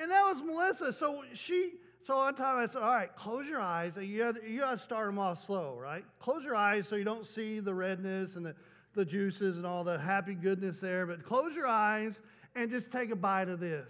And 0.00 0.11
that 0.11 0.23
was 0.23 0.42
Melissa. 0.44 0.92
So 0.92 1.23
she, 1.33 1.73
so 2.06 2.16
one 2.16 2.35
time 2.35 2.59
I 2.59 2.66
said, 2.66 2.83
all 2.83 2.94
right, 2.94 3.14
close 3.16 3.47
your 3.47 3.61
eyes. 3.61 3.92
You 4.00 4.18
got, 4.18 4.49
you 4.49 4.61
to 4.61 4.78
start 4.78 5.06
them 5.06 5.18
off 5.18 5.47
slow, 5.47 5.78
right? 5.80 6.04
Close 6.21 6.42
your 6.42 6.56
eyes 6.56 6.88
so 6.88 6.97
you 6.97 7.04
don't 7.04 7.26
see 7.26 7.61
the 7.61 7.73
redness 7.73 8.35
and 8.37 8.44
the, 8.44 8.54
the 8.94 9.04
juices 9.04 9.56
and 9.56 9.64
all 9.64 9.85
the 9.85 9.99
happy 9.99 10.35
goodness 10.35 10.78
there. 10.80 11.06
But 11.06 11.25
close 11.25 11.54
your 11.54 11.68
eyes 11.68 12.14
and 12.56 12.71
just 12.71 12.90
take 12.90 13.11
a 13.11 13.16
bite 13.16 13.49
of 13.49 13.61
this. 13.61 13.88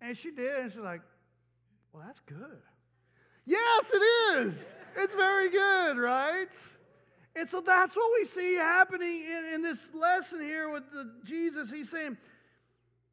And 0.00 0.16
she 0.16 0.30
did, 0.30 0.60
and 0.60 0.72
she's 0.72 0.80
like, 0.80 1.00
well, 1.92 2.02
that's 2.06 2.20
good. 2.26 2.58
Yes, 3.46 3.84
it 3.92 4.38
is. 4.38 4.54
It's 4.96 5.14
very 5.14 5.50
good, 5.50 5.96
right? 5.96 6.48
And 7.36 7.48
so 7.48 7.62
that's 7.64 7.94
what 7.94 8.10
we 8.20 8.26
see 8.26 8.54
happening 8.56 9.22
in, 9.24 9.54
in 9.54 9.62
this 9.62 9.78
lesson 9.94 10.40
here 10.40 10.70
with 10.70 10.84
the, 10.92 11.10
Jesus. 11.24 11.70
He's 11.70 11.90
saying, 11.90 12.16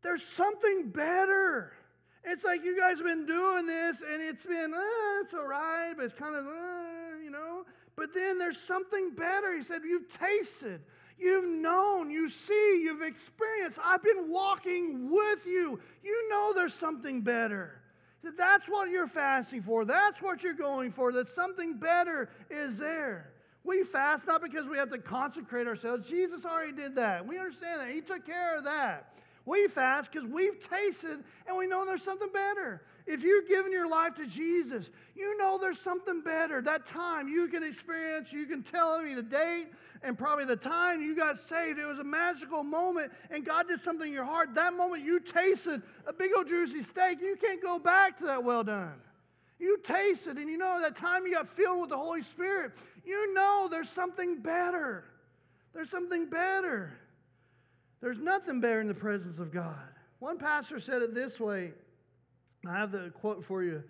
there's 0.02 0.24
something 0.36 0.90
better. 0.90 1.74
It's 2.24 2.44
like 2.44 2.64
you 2.64 2.78
guys 2.78 2.98
have 2.98 3.06
been 3.06 3.26
doing 3.26 3.68
this, 3.68 4.02
and 4.02 4.22
it's 4.22 4.46
been, 4.46 4.74
uh, 4.74 5.22
it's 5.24 5.34
all 5.34 5.48
right, 5.48 5.94
but 5.96 6.06
it's 6.06 6.16
kind 6.16 6.36
of, 6.36 6.46
uh, 6.46 7.18
you 7.24 7.30
know. 7.30 7.66
But 7.96 8.14
then 8.14 8.38
there's 8.40 8.60
something 8.68 9.12
better. 9.12 9.56
He 9.56 9.64
said, 9.64 9.82
You've 9.84 10.10
tasted, 10.20 10.82
you've 11.18 11.48
known, 11.48 12.10
you 12.10 12.30
see, 12.30 12.82
you've 12.84 13.04
experienced. 13.04 13.80
I've 13.84 14.04
been 14.04 14.30
walking 14.30 15.12
with 15.12 15.46
you. 15.46 15.80
You 16.04 16.30
know 16.30 16.54
there's 16.56 16.74
something 16.74 17.22
better. 17.22 17.80
That's 18.38 18.68
what 18.68 18.90
you're 18.90 19.08
fasting 19.08 19.64
for. 19.64 19.86
That's 19.86 20.22
what 20.22 20.44
you're 20.44 20.54
going 20.54 20.92
for. 20.92 21.12
That 21.12 21.30
something 21.30 21.78
better 21.78 22.30
is 22.50 22.78
there. 22.78 23.32
We 23.64 23.84
fast 23.84 24.28
not 24.28 24.42
because 24.42 24.68
we 24.68 24.78
have 24.78 24.92
to 24.92 25.00
consecrate 25.00 25.68
ourselves. 25.68 26.08
Jesus 26.08 26.46
already 26.46 26.72
did 26.72 26.96
that. 26.96 27.26
We 27.26 27.40
understand 27.40 27.82
that. 27.82 27.90
He 27.90 28.02
took 28.02 28.26
care 28.26 28.58
of 28.58 28.64
that. 28.66 29.14
We 29.46 29.68
fast 29.68 30.12
because 30.12 30.28
we've 30.28 30.60
tasted 30.70 31.24
and 31.48 31.58
we 31.58 31.68
know 31.68 31.86
there's 31.86 32.04
something 32.04 32.30
better. 32.32 32.82
If 33.08 33.22
you've 33.22 33.48
given 33.48 33.72
your 33.72 33.88
life 33.88 34.16
to 34.16 34.26
Jesus, 34.26 34.90
you 35.16 35.38
know 35.38 35.60
there's 35.60 35.80
something 35.80 36.22
better. 36.22 36.62
That 36.62 36.88
time 36.88 37.28
you 37.28 37.48
can 37.48 37.64
experience, 37.64 38.32
you 38.32 38.48
can 38.48 38.64
tell 38.64 39.00
me 39.00 39.14
the 39.14 39.22
date 39.22 39.68
and 40.02 40.18
probably 40.18 40.46
the 40.46 40.56
time 40.56 41.02
you 41.02 41.16
got 41.16 41.38
saved. 41.48 41.78
It 41.78 41.86
was 41.86 42.00
a 42.00 42.04
magical 42.04 42.64
moment 42.64 43.12
and 43.30 43.46
God 43.46 43.68
did 43.68 43.82
something 43.84 44.08
in 44.08 44.14
your 44.14 44.26
heart. 44.26 44.56
That 44.56 44.74
moment 44.74 45.04
you 45.04 45.20
tasted 45.20 45.84
a 46.08 46.14
big 46.14 46.32
old 46.36 46.48
juicy 46.48 46.82
steak. 46.82 47.22
You 47.22 47.38
can't 47.40 47.62
go 47.62 47.78
back 47.78 48.18
to 48.20 48.26
that 48.26 48.44
well 48.44 48.64
done. 48.64 48.96
You 49.60 49.78
tasted 49.84 50.38
and 50.38 50.50
you 50.50 50.58
know 50.58 50.82
that 50.82 50.98
time 50.98 51.28
you 51.28 51.34
got 51.34 51.48
filled 51.56 51.82
with 51.82 51.90
the 51.92 51.98
Holy 51.98 52.24
Spirit. 52.24 52.72
You 53.06 53.36
know 53.36 53.68
there's 53.70 53.90
something 53.90 54.42
better. 54.42 55.06
There's 55.76 55.92
something 55.92 56.26
better. 56.28 56.98
There's 58.02 58.20
nothing 58.20 58.62
better 58.62 58.82
in 58.82 58.88
the 58.88 58.96
presence 58.96 59.38
of 59.38 59.54
God. 59.54 59.78
One 60.20 60.40
pastor 60.40 60.80
said 60.80 61.04
it 61.04 61.14
this 61.14 61.40
way. 61.40 61.72
I 62.68 62.78
have 62.78 62.92
the 62.92 63.12
quote 63.20 63.44
for 63.44 63.64
you. 63.64 63.84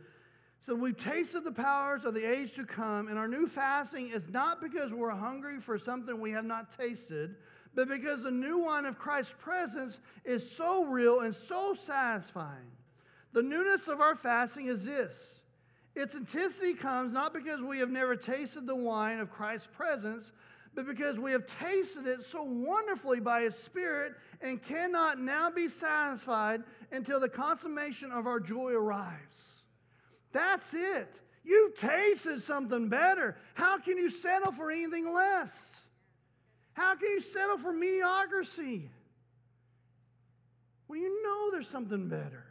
So 0.66 0.74
We've 0.74 0.98
tasted 0.98 1.44
the 1.44 1.52
powers 1.52 2.06
of 2.06 2.14
the 2.14 2.26
age 2.26 2.54
to 2.56 2.66
come, 2.66 3.08
and 3.08 3.20
our 3.20 3.28
new 3.28 3.48
fasting 3.48 4.10
is 4.10 4.24
not 4.30 4.62
because 4.62 4.92
we're 4.92 5.12
hungry 5.12 5.60
for 5.60 5.78
something 5.78 6.20
we 6.20 6.32
have 6.32 6.46
not 6.46 6.76
tasted, 6.78 7.36
but 7.76 7.88
because 7.88 8.24
the 8.24 8.32
new 8.32 8.58
wine 8.58 8.86
of 8.86 8.98
Christ's 8.98 9.34
presence 9.38 10.00
is 10.24 10.50
so 10.50 10.86
real 10.86 11.20
and 11.20 11.36
so 11.36 11.76
satisfying. 11.76 12.72
The 13.34 13.44
newness 13.44 13.88
of 13.88 14.02
our 14.02 14.16
fasting 14.16 14.68
is 14.68 14.84
this 14.84 15.40
its 15.96 16.14
intensity 16.14 16.74
comes 16.74 17.14
not 17.14 17.34
because 17.34 17.62
we 17.62 17.80
have 17.80 17.90
never 17.90 18.16
tasted 18.16 18.66
the 18.66 18.76
wine 18.76 19.20
of 19.20 19.32
Christ's 19.32 19.68
presence, 19.76 20.32
but 20.76 20.86
because 20.86 21.18
we 21.18 21.32
have 21.32 21.46
tasted 21.60 22.06
it 22.06 22.20
so 22.30 22.44
wonderfully 22.44 23.22
by 23.22 23.44
His 23.44 23.56
Spirit 23.56 24.14
and 24.42 24.62
cannot 24.62 25.20
now 25.20 25.50
be 25.50 25.70
satisfied 25.70 26.62
until 26.92 27.20
the 27.20 27.30
consummation 27.30 28.12
of 28.12 28.28
our 28.28 28.40
joy 28.40 28.74
arrives. 28.74 29.36
That's 30.34 30.66
it. 30.74 31.10
You've 31.46 31.78
tasted 31.78 32.44
something 32.44 32.90
better. 32.90 33.38
How 33.54 33.80
can 33.80 33.98
you 33.98 34.10
settle 34.10 34.52
for 34.52 34.70
anything 34.70 35.14
less? 35.14 35.52
How 36.74 36.96
can 36.96 37.08
you 37.10 37.22
settle 37.22 37.58
for 37.58 37.72
mediocrity? 37.72 38.90
Well, 40.88 41.00
you 41.00 41.24
know 41.24 41.52
there's 41.52 41.70
something 41.70 42.10
better. 42.10 42.44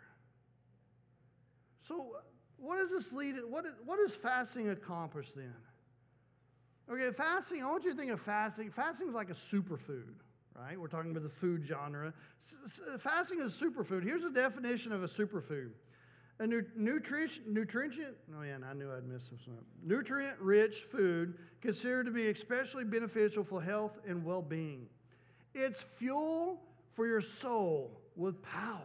So, 1.87 2.17
what 2.57 2.79
does 2.79 2.91
this 2.91 3.13
lead? 3.13 3.35
What, 3.49 3.67
what 3.85 3.99
does 3.99 4.15
fasting 4.15 4.71
accomplish 4.71 5.27
then? 5.37 5.53
Okay, 6.91 7.11
fasting, 7.17 7.63
I 7.63 7.67
want 7.67 7.85
you 7.85 7.93
to 7.93 7.97
think 7.97 8.11
of 8.11 8.21
fasting. 8.21 8.71
Fasting 8.71 9.09
is 9.09 9.15
like 9.15 9.31
a 9.31 9.35
superfood, 9.35 10.13
right? 10.59 10.79
We're 10.79 10.89
talking 10.89 11.11
about 11.11 11.23
the 11.23 11.29
food 11.29 11.65
genre. 11.67 12.13
Fasting 13.01 13.41
is 13.41 13.53
superfood. 13.53 14.03
Here's 14.03 14.25
a 14.25 14.31
definition 14.31 14.93
of 14.93 15.03
a 15.03 15.09
superfood 15.09 15.71
a 16.41 16.47
nutrient, 16.47 18.17
oh 18.37 18.43
yeah, 18.43 18.57
I 18.69 18.75
knew 18.75 18.91
I'd 18.91 19.07
miss 19.07 19.23
this. 19.31 19.41
Nutrient 19.85 20.39
rich 20.41 20.85
food 20.91 21.35
considered 21.61 22.07
to 22.07 22.13
be 22.13 22.29
especially 22.29 22.85
beneficial 22.85 23.45
for 23.45 23.63
health 23.63 23.93
and 24.07 24.25
well 24.25 24.43
being. 24.43 24.87
It's 25.55 25.85
fuel 25.97 26.61
for 26.95 27.07
your 27.07 27.21
soul 27.21 28.01
with 28.17 28.43
power. 28.43 28.81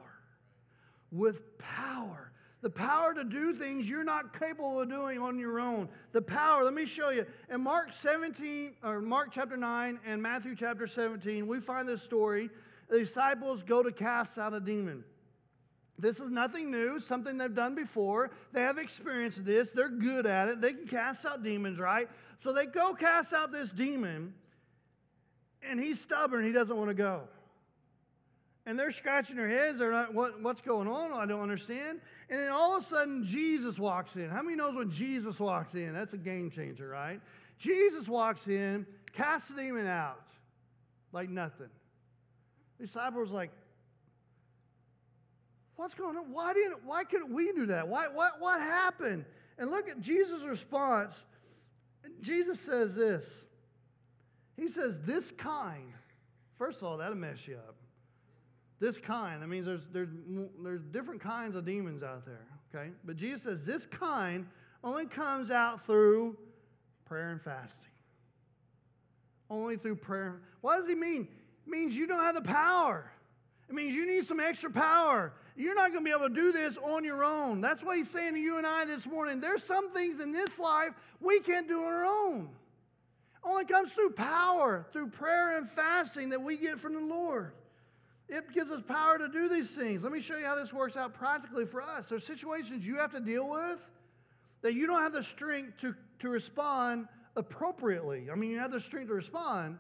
With 1.12 1.58
power. 1.58 2.32
The 2.62 2.70
power 2.70 3.14
to 3.14 3.24
do 3.24 3.54
things 3.54 3.88
you're 3.88 4.04
not 4.04 4.38
capable 4.38 4.82
of 4.82 4.90
doing 4.90 5.18
on 5.18 5.40
your 5.40 5.62
own. 5.62 5.88
The 6.12 6.22
power, 6.22 6.64
let 6.64 6.74
me 6.74 6.86
show 6.86 7.10
you. 7.10 7.26
In 7.50 7.62
Mark 7.62 7.94
17, 7.94 8.74
or 8.84 9.00
Mark 9.00 9.30
chapter 9.34 9.56
9 9.56 10.00
and 10.06 10.22
Matthew 10.22 10.56
chapter 10.56 10.86
17, 10.86 11.48
we 11.48 11.62
find 11.62 11.88
this 11.88 12.02
story. 12.02 12.50
The 12.90 13.00
disciples 13.00 13.64
go 13.64 13.82
to 13.82 13.92
cast 13.92 14.38
out 14.38 14.54
a 14.54 14.60
demon. 14.60 15.06
This 15.98 16.20
is 16.20 16.32
nothing 16.32 16.70
new, 16.72 17.00
something 17.00 17.38
they've 17.38 17.54
done 17.54 17.76
before. 17.76 18.32
They 18.52 18.62
have 18.62 18.78
experienced 18.78 19.46
this. 19.46 19.70
They're 19.70 19.90
good 19.90 20.26
at 20.26 20.50
it. 20.50 20.62
They 20.62 20.74
can 20.74 20.88
cast 20.88 21.26
out 21.26 21.44
demons, 21.44 21.80
right? 21.80 22.10
So 22.44 22.52
they 22.54 22.66
go 22.66 22.94
cast 22.94 23.32
out 23.32 23.52
this 23.52 23.72
demon, 23.72 24.34
and 25.62 25.80
he's 25.80 26.00
stubborn. 26.00 26.46
He 26.46 26.52
doesn't 26.52 26.76
want 26.76 26.90
to 26.90 26.94
go. 26.94 27.22
And 28.66 28.78
they're 28.78 28.92
scratching 28.92 29.36
their 29.36 29.50
heads. 29.50 29.80
They're 29.80 29.92
not, 29.92 30.14
what, 30.14 30.42
what's 30.42 30.62
going 30.62 30.88
on? 30.88 31.12
I 31.12 31.26
don't 31.26 31.42
understand. 31.42 32.00
And 32.30 32.40
then 32.40 32.50
all 32.50 32.78
of 32.78 32.84
a 32.84 32.88
sudden, 32.88 33.26
Jesus 33.26 33.78
walks 33.80 34.16
in. 34.16 34.30
How 34.30 34.42
many 34.42 34.56
knows 34.56 34.76
when 34.76 34.92
Jesus 34.92 35.40
walks 35.40 35.74
in? 35.74 35.94
That's 35.94 36.14
a 36.14 36.18
game 36.18 36.52
changer, 36.52 36.88
right? 36.88 37.20
Jesus 37.58 38.08
walks 38.08 38.48
in, 38.48 38.86
casts 39.14 39.50
the 39.50 39.56
demon 39.56 39.88
out 39.88 40.22
like 41.12 41.30
nothing. 41.30 41.70
The 42.80 42.86
disciples 42.86 43.32
like, 43.32 43.50
what's 45.76 45.94
going 45.94 46.18
on? 46.18 46.32
Why 46.32 46.54
didn't 46.54 46.86
why 46.86 47.04
couldn't 47.04 47.34
we 47.34 47.52
do 47.54 47.66
that? 47.68 47.88
Why 47.88 48.08
what 48.08 48.40
what 48.40 48.60
happened? 48.60 49.26
And 49.58 49.72
look 49.72 49.90
at 49.90 50.00
Jesus' 50.00 50.44
response. 50.44 51.16
Jesus 52.22 52.60
says 52.60 52.96
this. 52.96 53.26
He 54.56 54.70
says, 54.70 55.00
This 55.06 55.32
kind, 55.38 55.94
first 56.58 56.80
of 56.80 56.84
all, 56.84 56.98
that'll 56.98 57.16
mess 57.16 57.38
you 57.46 57.56
up. 57.56 57.76
This 58.80 58.98
kind, 58.98 59.42
that 59.42 59.48
means 59.48 59.66
there's, 59.66 59.88
there's, 59.92 60.10
there's 60.64 60.84
different 60.92 61.22
kinds 61.22 61.56
of 61.56 61.66
demons 61.66 62.02
out 62.02 62.26
there, 62.26 62.46
okay? 62.74 62.92
But 63.04 63.18
Jesus 63.18 63.44
says, 63.44 63.66
This 63.66 63.86
kind 63.86 64.46
only 64.84 65.06
comes 65.06 65.52
out 65.52 65.86
through 65.86 66.38
prayer 67.06 67.32
and 67.32 67.42
fasting. 67.42 67.90
Only 69.50 69.78
through 69.78 69.96
prayer. 69.96 70.42
What 70.62 70.78
does 70.78 70.88
he 70.88 70.96
mean? 70.96 71.28
It 71.66 71.70
means 71.70 71.96
you 71.96 72.08
don't 72.08 72.24
have 72.24 72.36
the 72.36 72.42
power. 72.42 73.12
It 73.68 73.76
means 73.76 73.94
you 73.94 74.06
need 74.06 74.26
some 74.26 74.40
extra 74.40 74.72
power. 74.72 75.34
You're 75.56 75.76
not 75.76 75.92
going 75.92 76.06
to 76.06 76.10
be 76.10 76.16
able 76.16 76.30
to 76.30 76.34
do 76.34 76.52
this 76.52 76.78
on 76.78 77.04
your 77.04 77.24
own. 77.24 77.60
That's 77.60 77.84
why 77.84 77.98
he's 77.98 78.10
saying 78.10 78.34
to 78.34 78.40
you 78.40 78.58
and 78.58 78.66
I 78.66 78.86
this 78.86 79.06
morning 79.06 79.42
there's 79.42 79.64
some 79.64 79.92
things 79.92 80.22
in 80.22 80.32
this 80.32 80.58
life 80.58 80.92
we 81.20 81.42
can't 81.42 81.68
do 81.68 81.80
on 81.80 81.92
our 81.92 82.06
own. 82.06 82.50
Only 83.44 83.66
comes 83.66 83.92
through 83.92 84.12
power, 84.12 84.86
through 84.94 85.10
prayer 85.10 85.58
and 85.58 85.70
fasting 85.72 86.30
that 86.30 86.42
we 86.42 86.58
get 86.58 86.80
from 86.80 86.94
the 86.94 87.02
Lord. 87.02 87.52
It 88.30 88.54
gives 88.54 88.70
us 88.70 88.82
power 88.88 89.18
to 89.18 89.28
do 89.28 89.50
these 89.50 89.72
things. 89.72 90.04
Let 90.04 90.12
me 90.12 90.22
show 90.22 90.38
you 90.38 90.46
how 90.46 90.56
this 90.56 90.72
works 90.72 90.96
out 90.96 91.16
practically 91.16 91.66
for 91.66 91.82
us. 91.82 92.06
There's 92.10 92.24
situations 92.24 92.86
you 92.86 92.96
have 92.98 93.12
to 93.12 93.20
deal 93.20 93.50
with 93.50 93.80
that 94.62 94.76
you 94.76 94.86
don't 94.86 95.02
have 95.02 95.14
the 95.14 95.24
strength 95.24 95.80
to, 95.82 95.96
to 96.20 96.30
respond 96.30 97.08
appropriately. 97.36 98.28
I 98.32 98.36
mean, 98.36 98.52
you 98.52 98.60
have 98.60 98.72
the 98.72 98.82
strength 98.82 99.08
to 99.08 99.16
respond, 99.16 99.80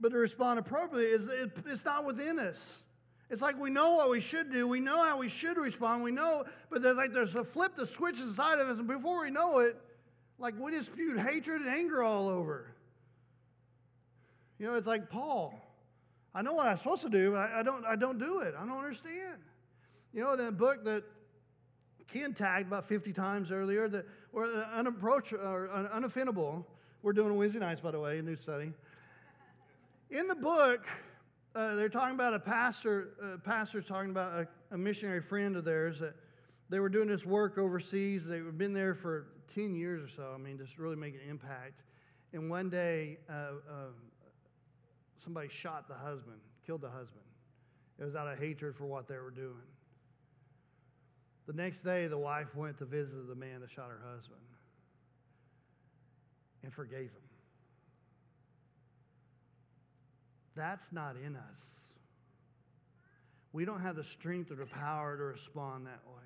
but 0.00 0.10
to 0.10 0.16
respond 0.16 0.58
appropriately 0.58 1.12
is 1.12 1.26
it, 1.26 1.52
it's 1.66 1.84
not 1.84 2.04
within 2.04 2.40
us. 2.40 2.58
It's 3.30 3.40
like 3.40 3.56
we 3.56 3.70
know 3.70 3.92
what 3.92 4.10
we 4.10 4.20
should 4.20 4.50
do, 4.50 4.66
we 4.66 4.80
know 4.80 5.04
how 5.04 5.18
we 5.18 5.28
should 5.28 5.56
respond, 5.56 6.02
we 6.02 6.10
know, 6.10 6.44
but 6.70 6.82
there's 6.82 6.96
like 6.96 7.12
there's 7.12 7.36
a 7.36 7.44
flip 7.44 7.76
that 7.76 7.88
switch 7.90 8.18
inside 8.18 8.58
of 8.58 8.68
us, 8.68 8.78
and 8.78 8.88
before 8.88 9.22
we 9.22 9.30
know 9.30 9.60
it, 9.60 9.76
like 10.40 10.58
we 10.58 10.72
just 10.72 10.90
hatred 10.90 11.62
and 11.62 11.70
anger 11.70 12.02
all 12.02 12.28
over. 12.28 12.66
You 14.58 14.66
know, 14.66 14.74
it's 14.74 14.86
like 14.86 15.08
Paul. 15.10 15.54
I 16.34 16.42
know 16.42 16.52
what 16.52 16.66
I'm 16.66 16.76
supposed 16.76 17.02
to 17.02 17.10
do, 17.10 17.32
but 17.32 17.38
I, 17.38 17.60
I 17.60 17.62
don't 17.62 17.84
I 17.84 17.96
don't 17.96 18.18
do 18.18 18.40
it. 18.40 18.54
I 18.58 18.64
don't 18.64 18.78
understand. 18.78 19.38
You 20.12 20.22
know, 20.22 20.36
that 20.36 20.58
book 20.58 20.84
that 20.84 21.04
Ken 22.12 22.34
tagged 22.34 22.66
about 22.66 22.88
50 22.88 23.12
times 23.12 23.52
earlier, 23.52 23.88
that 23.88 24.06
or 24.32 24.46
unapproachable 24.74 25.44
or 25.44 25.68
unoffendable. 25.94 26.64
We're 27.02 27.12
doing 27.12 27.36
Wednesday 27.36 27.60
nights, 27.60 27.80
by 27.80 27.92
the 27.92 28.00
way, 28.00 28.18
a 28.18 28.22
new 28.22 28.36
study. 28.36 28.72
In 30.10 30.26
the 30.26 30.34
book, 30.34 30.86
uh, 31.54 31.74
they're 31.74 31.88
talking 31.88 32.14
about 32.14 32.34
a 32.34 32.38
pastor, 32.38 33.10
uh, 33.22 33.38
pastor's 33.38 33.86
talking 33.86 34.10
about 34.10 34.32
a, 34.32 34.74
a, 34.74 34.78
missionary 34.78 35.20
friend 35.20 35.56
of 35.56 35.64
theirs 35.64 35.98
that 35.98 36.14
they 36.68 36.78
were 36.78 36.88
doing 36.88 37.08
this 37.08 37.24
work 37.24 37.58
overseas. 37.58 38.22
They've 38.24 38.56
been 38.56 38.72
there 38.72 38.94
for 38.94 39.26
10 39.54 39.74
years 39.74 40.02
or 40.02 40.08
so. 40.14 40.32
I 40.34 40.38
mean, 40.38 40.58
just 40.58 40.78
really 40.78 40.96
making 40.96 41.20
an 41.24 41.30
impact. 41.30 41.80
And 42.32 42.50
one 42.50 42.70
day, 42.70 43.18
uh, 43.28 43.32
uh, 43.32 43.74
somebody 45.22 45.48
shot 45.48 45.88
the 45.88 45.94
husband, 45.94 46.38
killed 46.66 46.80
the 46.80 46.88
husband. 46.90 47.24
It 47.98 48.04
was 48.04 48.14
out 48.14 48.26
of 48.26 48.38
hatred 48.38 48.74
for 48.76 48.86
what 48.86 49.08
they 49.08 49.16
were 49.16 49.30
doing. 49.30 49.56
The 51.46 51.52
next 51.52 51.82
day, 51.82 52.06
the 52.06 52.18
wife 52.18 52.54
went 52.54 52.78
to 52.78 52.84
visit 52.84 53.28
the 53.28 53.34
man 53.34 53.60
that 53.60 53.70
shot 53.70 53.88
her 53.88 54.00
husband 54.14 54.40
and 56.62 56.72
forgave 56.72 57.10
him. 57.10 57.30
That's 60.56 60.92
not 60.92 61.16
in 61.16 61.36
us. 61.36 61.42
We 63.52 63.64
don't 63.64 63.80
have 63.80 63.96
the 63.96 64.04
strength 64.04 64.50
or 64.50 64.56
the 64.56 64.66
power 64.66 65.16
to 65.16 65.22
respond 65.24 65.86
that 65.86 66.00
way. 66.06 66.22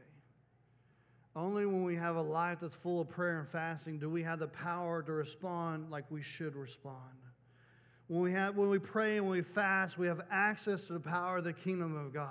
Only 1.37 1.67
when 1.67 1.83
we 1.83 1.97
have 1.97 2.17
a 2.17 2.23
life 2.23 2.59
that's 2.61 2.77
full 2.77 3.01
of 3.01 3.09
prayer 3.09 3.41
and 3.41 3.49
fasting 3.49 3.99
do 3.99 4.09
we 4.09 4.23
have 4.23 4.39
the 4.39 4.47
power 4.47 5.03
to 5.03 5.13
respond 5.13 5.91
like 5.91 6.05
we 6.11 6.23
should 6.23 6.55
respond. 6.55 6.95
When 8.15 8.23
we, 8.23 8.33
have, 8.35 8.55
when 8.55 8.69
we 8.71 8.79
pray 8.79 9.17
and 9.17 9.27
when 9.27 9.39
we 9.39 9.43
fast, 9.43 9.99
we 9.99 10.07
have 10.07 10.21
access 10.31 10.85
to 10.85 10.93
the 10.93 11.01
power 11.01 11.39
of 11.39 11.45
the 11.45 11.53
kingdom 11.53 11.97
of 11.97 12.15
God. 12.15 12.29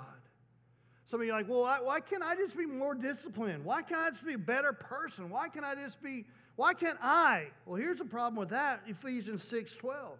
Some 1.10 1.20
of 1.20 1.26
you 1.26 1.32
are 1.34 1.36
like, 1.36 1.46
well, 1.46 1.60
why, 1.60 1.78
why 1.78 2.00
can't 2.00 2.22
I 2.22 2.34
just 2.36 2.56
be 2.56 2.64
more 2.64 2.94
disciplined? 2.94 3.62
Why 3.62 3.82
can't 3.82 4.00
I 4.00 4.08
just 4.08 4.24
be 4.24 4.32
a 4.32 4.38
better 4.38 4.72
person? 4.72 5.28
Why 5.28 5.50
can't 5.50 5.62
I 5.62 5.74
just 5.74 6.02
be, 6.02 6.24
why 6.56 6.72
can't 6.72 6.96
I? 7.02 7.48
Well, 7.66 7.76
here's 7.76 7.98
the 7.98 8.06
problem 8.06 8.36
with 8.36 8.48
that 8.48 8.80
Ephesians 8.86 9.44
6 9.44 9.76
12. 9.76 10.16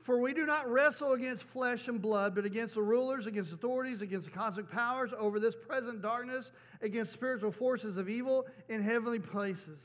For 0.00 0.18
we 0.18 0.32
do 0.32 0.46
not 0.46 0.66
wrestle 0.70 1.12
against 1.12 1.42
flesh 1.42 1.88
and 1.88 2.00
blood, 2.00 2.34
but 2.34 2.46
against 2.46 2.76
the 2.76 2.82
rulers, 2.82 3.26
against 3.26 3.52
authorities, 3.52 4.00
against 4.00 4.24
the 4.24 4.32
cosmic 4.32 4.70
powers 4.70 5.10
over 5.18 5.38
this 5.38 5.54
present 5.54 6.00
darkness, 6.00 6.52
against 6.80 7.12
spiritual 7.12 7.52
forces 7.52 7.98
of 7.98 8.08
evil 8.08 8.46
in 8.70 8.82
heavenly 8.82 9.18
places. 9.18 9.78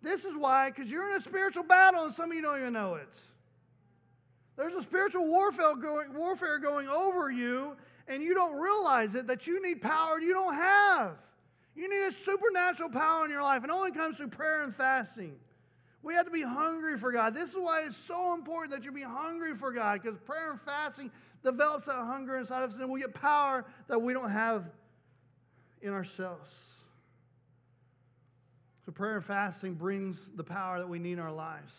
This 0.00 0.24
is 0.24 0.34
why, 0.34 0.70
because 0.70 0.90
you're 0.90 1.10
in 1.10 1.16
a 1.18 1.20
spiritual 1.20 1.64
battle 1.64 2.06
and 2.06 2.14
some 2.14 2.30
of 2.30 2.34
you 2.34 2.40
don't 2.40 2.60
even 2.60 2.72
know 2.72 2.94
it. 2.94 3.20
There's 4.58 4.74
a 4.74 4.82
spiritual 4.82 5.24
warfare 5.24 5.76
going, 5.76 6.12
warfare 6.12 6.58
going 6.58 6.88
over 6.88 7.30
you, 7.30 7.76
and 8.08 8.20
you 8.20 8.34
don't 8.34 8.56
realize 8.56 9.14
it 9.14 9.28
that 9.28 9.46
you 9.46 9.62
need 9.62 9.80
power 9.80 10.18
you 10.18 10.34
don't 10.34 10.54
have. 10.54 11.12
You 11.76 11.88
need 11.88 12.08
a 12.08 12.12
supernatural 12.12 12.90
power 12.90 13.24
in 13.24 13.30
your 13.30 13.42
life, 13.42 13.62
and 13.62 13.70
it 13.70 13.74
only 13.74 13.92
comes 13.92 14.16
through 14.16 14.28
prayer 14.28 14.64
and 14.64 14.74
fasting. 14.74 15.36
We 16.02 16.14
have 16.14 16.24
to 16.24 16.32
be 16.32 16.42
hungry 16.42 16.98
for 16.98 17.12
God. 17.12 17.34
This 17.34 17.50
is 17.50 17.54
why 17.54 17.82
it's 17.86 17.96
so 17.96 18.34
important 18.34 18.74
that 18.74 18.84
you 18.84 18.90
be 18.90 19.02
hungry 19.02 19.56
for 19.56 19.70
God, 19.70 20.02
because 20.02 20.18
prayer 20.18 20.50
and 20.50 20.60
fasting 20.60 21.12
develops 21.44 21.86
that 21.86 21.94
hunger 21.94 22.36
inside 22.38 22.64
of 22.64 22.74
us, 22.74 22.80
and 22.80 22.90
we 22.90 22.98
get 22.98 23.14
power 23.14 23.64
that 23.86 24.02
we 24.02 24.12
don't 24.12 24.30
have 24.30 24.64
in 25.82 25.92
ourselves. 25.92 26.50
So, 28.84 28.90
prayer 28.90 29.14
and 29.16 29.24
fasting 29.24 29.74
brings 29.74 30.18
the 30.34 30.42
power 30.42 30.78
that 30.78 30.88
we 30.88 30.98
need 30.98 31.12
in 31.12 31.18
our 31.20 31.30
lives. 31.30 31.72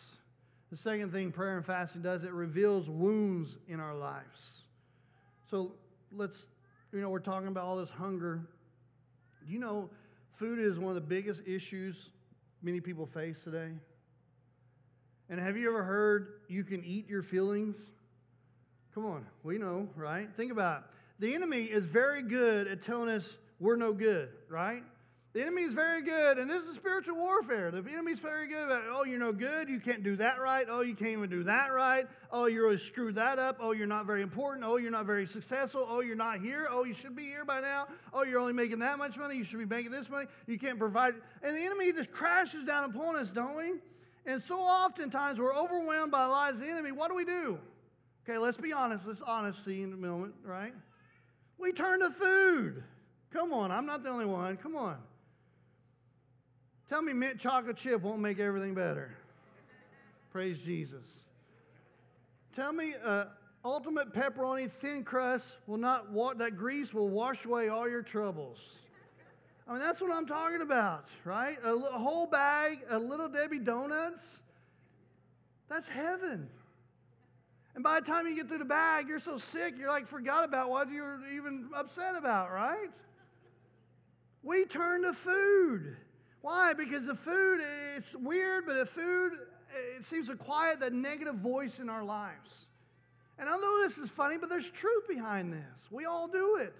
The 0.70 0.76
second 0.76 1.10
thing 1.12 1.32
prayer 1.32 1.56
and 1.56 1.66
fasting 1.66 2.02
does, 2.02 2.24
it 2.24 2.32
reveals 2.32 2.88
wounds 2.88 3.56
in 3.68 3.80
our 3.80 3.94
lives. 3.94 4.40
So, 5.50 5.72
let's, 6.12 6.44
you 6.92 7.00
know, 7.00 7.08
we're 7.08 7.18
talking 7.18 7.48
about 7.48 7.64
all 7.64 7.76
this 7.76 7.90
hunger. 7.90 8.40
You 9.46 9.58
know 9.58 9.90
food 10.40 10.58
is 10.58 10.78
one 10.78 10.88
of 10.88 10.94
the 10.94 11.06
biggest 11.06 11.42
issues 11.46 12.08
many 12.62 12.80
people 12.80 13.04
face 13.04 13.36
today? 13.44 13.68
And 15.28 15.38
have 15.38 15.56
you 15.56 15.68
ever 15.68 15.84
heard 15.84 16.40
you 16.48 16.64
can 16.64 16.82
eat 16.82 17.08
your 17.08 17.22
feelings? 17.22 17.76
Come 18.94 19.04
on, 19.04 19.26
we 19.44 19.58
know, 19.58 19.86
right? 19.94 20.28
Think 20.36 20.50
about 20.50 20.78
it. 20.78 20.84
The 21.20 21.34
enemy 21.34 21.64
is 21.64 21.84
very 21.84 22.22
good 22.22 22.66
at 22.66 22.82
telling 22.82 23.10
us 23.10 23.36
we're 23.60 23.76
no 23.76 23.92
good, 23.92 24.30
right? 24.48 24.82
The 25.32 25.42
enemy 25.42 25.62
is 25.62 25.72
very 25.72 26.02
good, 26.02 26.38
and 26.38 26.50
this 26.50 26.64
is 26.64 26.74
spiritual 26.74 27.14
warfare. 27.14 27.70
The 27.70 27.78
enemy 27.88 28.10
is 28.10 28.18
very 28.18 28.48
good 28.48 28.64
about, 28.64 28.82
oh, 28.90 29.04
you're 29.04 29.20
no 29.20 29.32
good. 29.32 29.68
You 29.68 29.78
can't 29.78 30.02
do 30.02 30.16
that 30.16 30.40
right. 30.40 30.66
Oh, 30.68 30.80
you 30.80 30.96
can't 30.96 31.12
even 31.12 31.30
do 31.30 31.44
that 31.44 31.68
right. 31.68 32.08
Oh, 32.32 32.46
you 32.46 32.60
really 32.62 32.78
screwed 32.78 33.14
that 33.14 33.38
up. 33.38 33.58
Oh, 33.60 33.70
you're 33.70 33.86
not 33.86 34.06
very 34.06 34.22
important. 34.22 34.66
Oh, 34.66 34.76
you're 34.76 34.90
not 34.90 35.06
very 35.06 35.28
successful. 35.28 35.86
Oh, 35.88 36.00
you're 36.00 36.16
not 36.16 36.40
here. 36.40 36.66
Oh, 36.68 36.82
you 36.82 36.94
should 36.94 37.14
be 37.14 37.22
here 37.22 37.44
by 37.44 37.60
now. 37.60 37.86
Oh, 38.12 38.24
you're 38.24 38.40
only 38.40 38.52
making 38.52 38.80
that 38.80 38.98
much 38.98 39.16
money. 39.16 39.36
You 39.36 39.44
should 39.44 39.60
be 39.60 39.66
making 39.66 39.92
this 39.92 40.08
money. 40.08 40.26
You 40.48 40.58
can't 40.58 40.80
provide. 40.80 41.14
And 41.44 41.54
the 41.54 41.60
enemy 41.60 41.92
just 41.92 42.10
crashes 42.10 42.64
down 42.64 42.90
upon 42.90 43.14
us, 43.14 43.30
don't 43.30 43.56
we? 43.56 43.74
And 44.26 44.42
so 44.42 44.58
oftentimes 44.58 45.38
we're 45.38 45.54
overwhelmed 45.54 46.10
by 46.10 46.26
lies 46.26 46.54
of 46.54 46.60
the 46.60 46.68
enemy. 46.68 46.90
What 46.90 47.08
do 47.08 47.14
we 47.14 47.24
do? 47.24 47.56
Okay, 48.28 48.36
let's 48.36 48.56
be 48.56 48.72
honest. 48.72 49.06
Let's 49.06 49.20
honesty 49.20 49.84
in 49.84 49.92
a 49.92 49.96
moment, 49.96 50.34
right? 50.44 50.74
We 51.56 51.70
turn 51.70 52.00
to 52.00 52.10
food. 52.10 52.82
Come 53.32 53.52
on, 53.52 53.70
I'm 53.70 53.86
not 53.86 54.02
the 54.02 54.08
only 54.08 54.26
one. 54.26 54.56
Come 54.56 54.74
on. 54.74 54.96
Tell 56.90 57.00
me 57.00 57.12
mint 57.12 57.38
chocolate 57.38 57.76
chip 57.76 58.02
won't 58.02 58.20
make 58.20 58.40
everything 58.40 58.74
better. 58.74 59.12
Praise 60.32 60.58
Jesus. 60.58 61.04
Tell 62.56 62.72
me 62.72 62.94
uh, 63.04 63.26
ultimate 63.64 64.12
pepperoni 64.12 64.68
thin 64.80 65.04
crust 65.04 65.46
will 65.68 65.78
not, 65.78 66.10
wa- 66.10 66.34
that 66.34 66.56
grease 66.56 66.92
will 66.92 67.08
wash 67.08 67.44
away 67.44 67.68
all 67.68 67.88
your 67.88 68.02
troubles. 68.02 68.58
I 69.68 69.74
mean, 69.74 69.80
that's 69.80 70.00
what 70.00 70.10
I'm 70.10 70.26
talking 70.26 70.62
about, 70.62 71.04
right? 71.24 71.58
A, 71.64 71.72
a 71.72 71.98
whole 71.98 72.26
bag 72.26 72.80
of 72.90 73.02
Little 73.02 73.28
Debbie 73.28 73.60
donuts. 73.60 74.24
That's 75.68 75.86
heaven. 75.86 76.48
And 77.76 77.84
by 77.84 78.00
the 78.00 78.06
time 78.06 78.26
you 78.26 78.34
get 78.34 78.48
through 78.48 78.58
the 78.58 78.64
bag, 78.64 79.06
you're 79.06 79.20
so 79.20 79.38
sick, 79.38 79.74
you're 79.78 79.90
like, 79.90 80.08
forgot 80.08 80.42
about 80.42 80.70
what 80.70 80.90
you 80.90 81.02
were 81.02 81.20
even 81.32 81.68
upset 81.72 82.16
about, 82.16 82.50
right? 82.50 82.90
We 84.42 84.64
turn 84.64 85.02
to 85.02 85.12
food. 85.12 85.96
Why? 86.42 86.72
Because 86.72 87.06
the 87.06 87.14
food, 87.14 87.60
it's 87.96 88.14
weird, 88.14 88.64
but 88.66 88.74
the 88.74 88.86
food, 88.86 89.32
it 89.96 90.04
seems 90.06 90.28
to 90.28 90.36
quiet 90.36 90.80
that 90.80 90.92
negative 90.92 91.36
voice 91.36 91.78
in 91.78 91.88
our 91.88 92.02
lives. 92.02 92.50
And 93.38 93.48
I 93.48 93.56
know 93.56 93.88
this 93.88 93.98
is 93.98 94.10
funny, 94.10 94.36
but 94.38 94.48
there's 94.48 94.68
truth 94.70 95.08
behind 95.08 95.52
this. 95.52 95.90
We 95.90 96.04
all 96.04 96.28
do 96.28 96.56
it. 96.56 96.76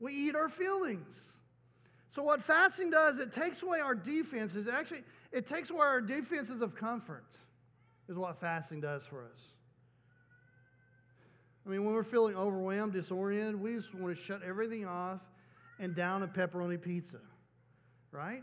We 0.00 0.12
eat 0.12 0.34
our 0.34 0.48
feelings. 0.48 1.16
So 2.14 2.22
what 2.22 2.42
fasting 2.42 2.90
does, 2.90 3.18
it 3.18 3.32
takes 3.32 3.62
away 3.62 3.80
our 3.80 3.94
defenses. 3.94 4.68
Actually, 4.68 5.02
it 5.32 5.48
takes 5.48 5.70
away 5.70 5.86
our 5.86 6.00
defenses 6.00 6.60
of 6.60 6.74
comfort. 6.74 7.24
Is 8.08 8.16
what 8.16 8.38
fasting 8.40 8.80
does 8.80 9.02
for 9.08 9.22
us. 9.22 9.40
I 11.64 11.70
mean, 11.70 11.84
when 11.84 11.94
we're 11.94 12.02
feeling 12.02 12.34
overwhelmed, 12.34 12.92
disoriented, 12.92 13.54
we 13.54 13.76
just 13.76 13.94
want 13.94 14.16
to 14.16 14.22
shut 14.22 14.42
everything 14.42 14.84
off 14.84 15.20
and 15.78 15.94
down 15.94 16.22
a 16.22 16.26
pepperoni 16.26 16.82
pizza, 16.82 17.20
right? 18.10 18.42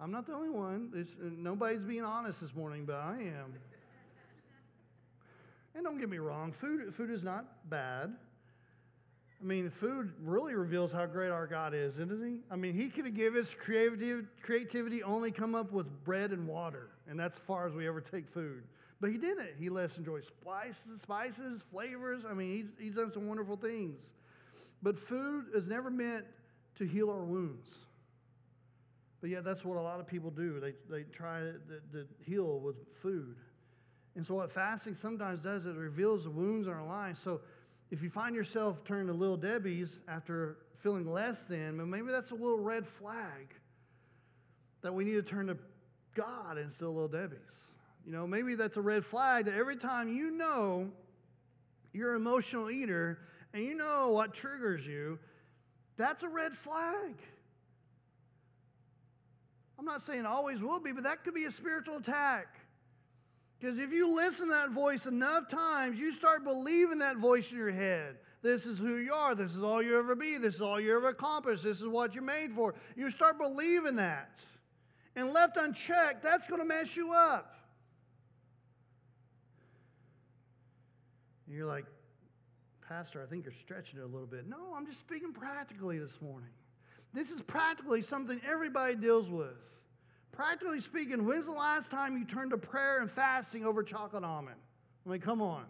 I'm 0.00 0.10
not 0.10 0.26
the 0.26 0.32
only 0.32 0.48
one. 0.48 0.88
There's, 0.92 1.08
uh, 1.22 1.28
nobody's 1.36 1.84
being 1.84 2.04
honest 2.04 2.40
this 2.40 2.54
morning, 2.54 2.86
but 2.86 2.96
I 2.96 3.18
am. 3.18 3.54
And 5.74 5.84
don't 5.84 5.98
get 5.98 6.08
me 6.08 6.18
wrong, 6.18 6.52
food, 6.52 6.94
food 6.94 7.10
is 7.10 7.22
not 7.22 7.68
bad. 7.68 8.12
I 9.40 9.44
mean, 9.44 9.70
food 9.70 10.12
really 10.22 10.54
reveals 10.54 10.90
how 10.90 11.06
great 11.06 11.30
our 11.30 11.46
God 11.46 11.74
is, 11.74 11.94
isn't 11.94 12.26
he? 12.26 12.38
I 12.50 12.56
mean, 12.56 12.74
he 12.74 12.88
could 12.88 13.04
have 13.06 13.14
given 13.14 13.40
us 13.40 13.48
creativity, 13.58 14.26
creativity 14.42 15.02
only 15.02 15.30
come 15.30 15.54
up 15.54 15.70
with 15.72 15.86
bread 16.04 16.32
and 16.32 16.46
water, 16.46 16.88
and 17.08 17.18
that's 17.18 17.36
as 17.36 17.42
far 17.46 17.66
as 17.66 17.74
we 17.74 17.86
ever 17.86 18.00
take 18.00 18.28
food. 18.32 18.62
But 19.00 19.10
he 19.10 19.16
didn't. 19.16 19.50
He 19.58 19.70
let 19.70 19.90
us 19.90 19.96
enjoy 19.96 20.20
spices, 20.20 21.00
spices, 21.02 21.62
flavors. 21.72 22.24
I 22.28 22.34
mean, 22.34 22.54
he's, 22.54 22.66
he's 22.78 22.94
done 22.94 23.10
some 23.12 23.28
wonderful 23.28 23.56
things. 23.56 23.96
But 24.82 24.98
food 24.98 25.46
is 25.54 25.66
never 25.66 25.90
meant 25.90 26.26
to 26.76 26.84
heal 26.86 27.08
our 27.10 27.22
wounds. 27.22 27.66
But 29.20 29.30
yet, 29.30 29.44
that's 29.44 29.64
what 29.64 29.76
a 29.76 29.82
lot 29.82 30.00
of 30.00 30.06
people 30.06 30.30
do. 30.30 30.60
They, 30.60 30.72
they 30.88 31.02
try 31.04 31.40
to, 31.40 31.52
to 31.92 32.06
heal 32.24 32.58
with 32.58 32.76
food. 33.02 33.36
And 34.16 34.26
so, 34.26 34.34
what 34.34 34.52
fasting 34.52 34.96
sometimes 35.00 35.40
does, 35.40 35.66
it 35.66 35.76
reveals 35.76 36.24
the 36.24 36.30
wounds 36.30 36.66
in 36.66 36.72
our 36.72 36.86
lives. 36.86 37.20
So, 37.22 37.40
if 37.90 38.02
you 38.02 38.10
find 38.10 38.34
yourself 38.34 38.78
turning 38.84 39.08
to 39.08 39.12
Little 39.12 39.36
Debbie's 39.36 39.90
after 40.08 40.56
feeling 40.82 41.10
less 41.10 41.42
than, 41.48 41.88
maybe 41.90 42.10
that's 42.10 42.30
a 42.30 42.34
little 42.34 42.58
red 42.58 42.86
flag 42.98 43.54
that 44.82 44.94
we 44.94 45.04
need 45.04 45.14
to 45.14 45.22
turn 45.22 45.48
to 45.48 45.56
God 46.14 46.56
instead 46.58 46.86
of 46.86 46.94
Little 46.94 47.08
Debbie's. 47.08 47.38
You 48.06 48.12
know, 48.12 48.26
maybe 48.26 48.54
that's 48.54 48.76
a 48.76 48.80
red 48.80 49.04
flag 49.04 49.44
that 49.44 49.54
every 49.54 49.76
time 49.76 50.08
you 50.08 50.30
know 50.30 50.88
you're 51.92 52.14
an 52.14 52.20
emotional 52.20 52.70
eater 52.70 53.18
and 53.52 53.62
you 53.64 53.74
know 53.74 54.10
what 54.10 54.32
triggers 54.32 54.86
you, 54.86 55.18
that's 55.96 56.22
a 56.22 56.28
red 56.28 56.56
flag. 56.56 57.14
I'm 59.80 59.86
not 59.86 60.02
saying 60.02 60.26
always 60.26 60.60
will 60.60 60.78
be, 60.78 60.92
but 60.92 61.04
that 61.04 61.24
could 61.24 61.32
be 61.32 61.46
a 61.46 61.52
spiritual 61.52 61.96
attack. 61.96 62.48
Because 63.58 63.78
if 63.78 63.92
you 63.92 64.14
listen 64.14 64.48
to 64.48 64.52
that 64.52 64.72
voice 64.72 65.06
enough 65.06 65.48
times, 65.48 65.98
you 65.98 66.12
start 66.12 66.44
believing 66.44 66.98
that 66.98 67.16
voice 67.16 67.50
in 67.50 67.56
your 67.56 67.70
head. 67.70 68.16
This 68.42 68.66
is 68.66 68.76
who 68.76 68.96
you 68.96 69.14
are. 69.14 69.34
This 69.34 69.52
is 69.52 69.62
all 69.62 69.82
you 69.82 69.98
ever 69.98 70.14
be. 70.14 70.36
This 70.36 70.56
is 70.56 70.60
all 70.60 70.78
you 70.78 70.94
ever 70.94 71.08
accomplish. 71.08 71.62
This 71.62 71.80
is 71.80 71.86
what 71.86 72.14
you're 72.14 72.22
made 72.22 72.52
for. 72.52 72.74
You 72.94 73.10
start 73.10 73.38
believing 73.38 73.96
that. 73.96 74.38
And 75.16 75.32
left 75.32 75.56
unchecked, 75.56 76.22
that's 76.22 76.46
going 76.46 76.60
to 76.60 76.66
mess 76.66 76.94
you 76.94 77.14
up. 77.14 77.54
And 81.46 81.56
you're 81.56 81.66
like, 81.66 81.86
Pastor, 82.86 83.22
I 83.22 83.30
think 83.30 83.46
you're 83.46 83.54
stretching 83.64 83.98
it 83.98 84.02
a 84.02 84.06
little 84.06 84.26
bit. 84.26 84.46
No, 84.46 84.74
I'm 84.76 84.84
just 84.84 85.00
speaking 85.00 85.32
practically 85.32 85.98
this 85.98 86.20
morning. 86.20 86.50
This 87.12 87.30
is 87.30 87.40
practically 87.42 88.02
something 88.02 88.40
everybody 88.48 88.94
deals 88.94 89.28
with. 89.28 89.56
Practically 90.32 90.80
speaking, 90.80 91.26
when's 91.26 91.46
the 91.46 91.52
last 91.52 91.90
time 91.90 92.16
you 92.16 92.24
turned 92.24 92.50
to 92.52 92.56
prayer 92.56 93.00
and 93.00 93.10
fasting 93.10 93.64
over 93.64 93.82
chocolate 93.82 94.24
almond? 94.24 94.56
I 95.04 95.10
mean, 95.10 95.20
come 95.20 95.42
on. 95.42 95.64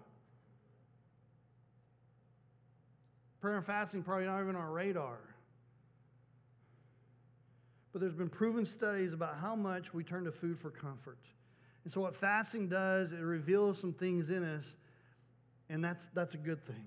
Prayer 3.41 3.57
and 3.57 3.65
fasting 3.65 4.03
probably 4.03 4.27
not 4.27 4.43
even 4.43 4.55
on 4.55 4.63
our 4.63 4.71
radar. 4.71 5.19
But 7.93 8.01
there's 8.01 8.15
been 8.15 8.29
proven 8.29 8.67
studies 8.67 9.15
about 9.15 9.37
how 9.41 9.57
much 9.57 9.95
we 9.95 10.05
turn 10.05 10.25
to 10.25 10.33
food 10.33 10.59
for 10.61 10.71
comfort. 10.71 11.19
And 11.85 11.93
so 11.93 12.03
what 12.03 12.15
fasting 12.15 12.69
does, 12.69 13.13
it 13.13 13.21
reveals 13.21 13.81
some 13.81 13.95
things 13.95 14.29
in 14.29 14.45
us, 14.45 14.65
and 15.71 15.83
that's, 15.83 16.05
that's 16.15 16.35
a 16.35 16.39
good 16.39 16.65
thing. 16.67 16.85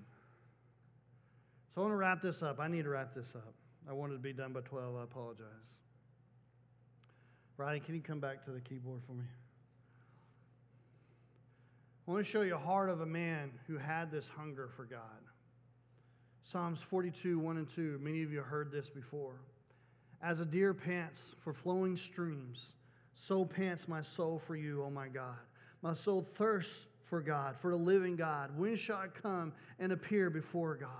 So 1.74 1.80
I 1.80 1.84
want 1.84 1.92
to 1.92 1.96
wrap 1.96 2.22
this 2.22 2.42
up. 2.42 2.60
I 2.60 2.68
need 2.68 2.84
to 2.84 2.90
wrap 2.90 3.14
this 3.14 3.26
up. 3.34 3.52
I 3.88 3.92
wanted 3.92 4.14
to 4.14 4.20
be 4.20 4.32
done 4.32 4.52
by 4.52 4.60
12. 4.60 4.96
I 4.96 5.02
apologize. 5.04 5.46
Riley, 7.56 7.80
can 7.80 7.94
you 7.94 8.00
come 8.00 8.20
back 8.20 8.44
to 8.46 8.50
the 8.50 8.60
keyboard 8.60 9.00
for 9.06 9.12
me? 9.12 9.24
I 12.06 12.10
want 12.10 12.24
to 12.24 12.30
show 12.30 12.42
you 12.42 12.54
a 12.54 12.58
heart 12.58 12.90
of 12.90 13.00
a 13.00 13.06
man 13.06 13.50
who 13.66 13.78
had 13.78 14.10
this 14.10 14.24
hunger 14.36 14.68
for 14.76 14.84
God. 14.84 15.00
Psalms 16.50 16.78
42, 16.90 17.38
1 17.38 17.56
and 17.56 17.68
2. 17.74 17.98
Many 18.02 18.22
of 18.22 18.32
you 18.32 18.40
heard 18.40 18.70
this 18.70 18.88
before. 18.88 19.40
As 20.22 20.40
a 20.40 20.44
deer 20.44 20.74
pants 20.74 21.20
for 21.42 21.52
flowing 21.52 21.96
streams, 21.96 22.66
so 23.14 23.44
pants 23.44 23.88
my 23.88 24.02
soul 24.02 24.40
for 24.46 24.56
you, 24.56 24.82
O 24.84 24.90
my 24.90 25.08
God. 25.08 25.38
My 25.82 25.94
soul 25.94 26.26
thirsts 26.36 26.86
for 27.08 27.20
God, 27.20 27.56
for 27.60 27.70
the 27.70 27.76
living 27.76 28.16
God. 28.16 28.50
When 28.58 28.76
shall 28.76 28.96
I 28.96 29.06
come 29.06 29.52
and 29.78 29.92
appear 29.92 30.30
before 30.30 30.74
God? 30.76 30.90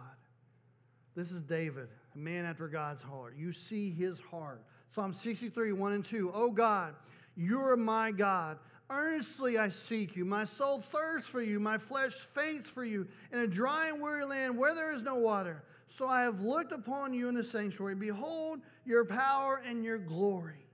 This 1.14 1.31
is 1.31 1.42
David, 1.42 1.88
a 2.14 2.18
man 2.18 2.44
after 2.44 2.68
God's 2.68 3.03
heart. 3.03 3.35
You 3.37 3.53
see 3.53 3.90
his 3.90 4.18
heart. 4.31 4.62
Psalm 4.94 5.12
63, 5.12 5.72
1 5.72 5.92
and 5.92 6.05
2. 6.05 6.31
Oh 6.35 6.50
God, 6.50 6.94
you're 7.37 7.77
my 7.77 8.11
God. 8.11 8.59
Earnestly 8.90 9.59
I 9.59 9.70
seek 9.70 10.14
you. 10.14 10.24
My 10.24 10.44
soul 10.44 10.83
thirsts 10.92 11.29
for 11.29 11.42
you. 11.42 11.59
My 11.59 11.79
flesh 11.79 12.12
faints 12.35 12.68
for 12.68 12.85
you 12.85 13.07
in 13.33 13.40
a 13.40 13.46
dry 13.46 13.88
and 13.88 14.00
weary 14.00 14.24
land 14.24 14.57
where 14.57 14.74
there 14.74 14.92
is 14.92 15.03
no 15.03 15.16
water. 15.16 15.64
So 15.88 16.09
I 16.09 16.22
have 16.22 16.40
looked 16.40 16.72
upon 16.72 17.14
you 17.14 17.29
in 17.29 17.35
the 17.35 17.44
sanctuary. 17.44 17.94
Behold 17.94 18.61
your 18.85 19.05
power 19.05 19.62
and 19.66 19.85
your 19.85 19.98
glory. 19.98 20.64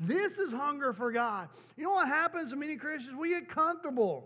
This 0.00 0.32
is 0.32 0.50
hunger 0.50 0.92
for 0.92 1.12
God. 1.12 1.48
You 1.76 1.84
know 1.84 1.90
what 1.90 2.08
happens 2.08 2.50
to 2.50 2.56
many 2.56 2.76
Christians? 2.76 3.16
We 3.16 3.30
get 3.30 3.48
comfortable. 3.48 4.24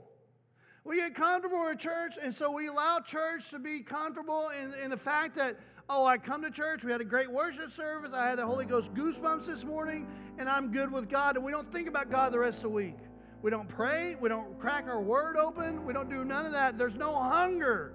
We 0.85 0.97
get 0.97 1.15
comfortable 1.15 1.67
in 1.69 1.79
church, 1.79 2.17
and 2.23 2.33
so 2.33 2.51
we 2.51 2.69
allow 2.69 3.01
church 3.01 3.51
to 3.51 3.59
be 3.59 3.81
comfortable 3.81 4.51
in, 4.51 4.75
in 4.75 4.91
the 4.91 4.97
fact 4.97 5.35
that 5.37 5.57
Oh, 5.89 6.07
I 6.07 6.17
come 6.17 6.43
to 6.43 6.51
church. 6.51 6.83
We 6.83 6.91
had 6.91 7.03
a 7.03 7.05
great 7.05 7.31
worship 7.31 7.71
service. 7.73 8.13
I 8.15 8.27
had 8.27 8.39
the 8.39 8.47
Holy 8.47 8.65
Ghost 8.65 8.93
goosebumps 8.95 9.47
this 9.47 9.65
morning, 9.65 10.07
and 10.39 10.49
I'm 10.49 10.73
good 10.73 10.91
with 10.91 11.11
God. 11.11 11.37
And 11.37 11.45
we 11.45 11.53
don't 11.53 11.71
think 11.73 11.89
about 11.89 12.11
God 12.11 12.33
the 12.33 12.39
rest 12.39 12.59
of 12.59 12.63
the 12.63 12.69
week. 12.71 12.97
We 13.43 13.51
don't 13.51 13.69
pray. 13.69 14.17
We 14.19 14.31
don't 14.31 14.59
crack 14.59 14.87
our 14.89 15.01
word 15.01 15.37
open. 15.37 15.85
We 15.85 15.93
don't 15.93 16.09
do 16.09 16.25
none 16.25 16.47
of 16.47 16.53
that. 16.53 16.79
There's 16.79 16.95
no 16.95 17.15
hunger 17.15 17.93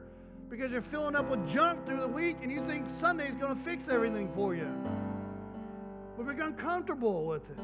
because 0.50 0.72
you're 0.72 0.84
filling 0.84 1.16
up 1.16 1.30
with 1.32 1.48
junk 1.50 1.84
through 1.88 2.02
the 2.02 2.08
week 2.08 2.38
and 2.44 2.52
you 2.52 2.64
think 2.68 2.86
Sunday's 3.00 3.34
going 3.34 3.58
to 3.58 3.64
fix 3.64 3.88
everything 3.90 4.32
for 4.36 4.54
you. 4.54 4.68
We 6.16 6.26
become 6.26 6.54
comfortable 6.54 7.26
with 7.26 7.42
it. 7.50 7.58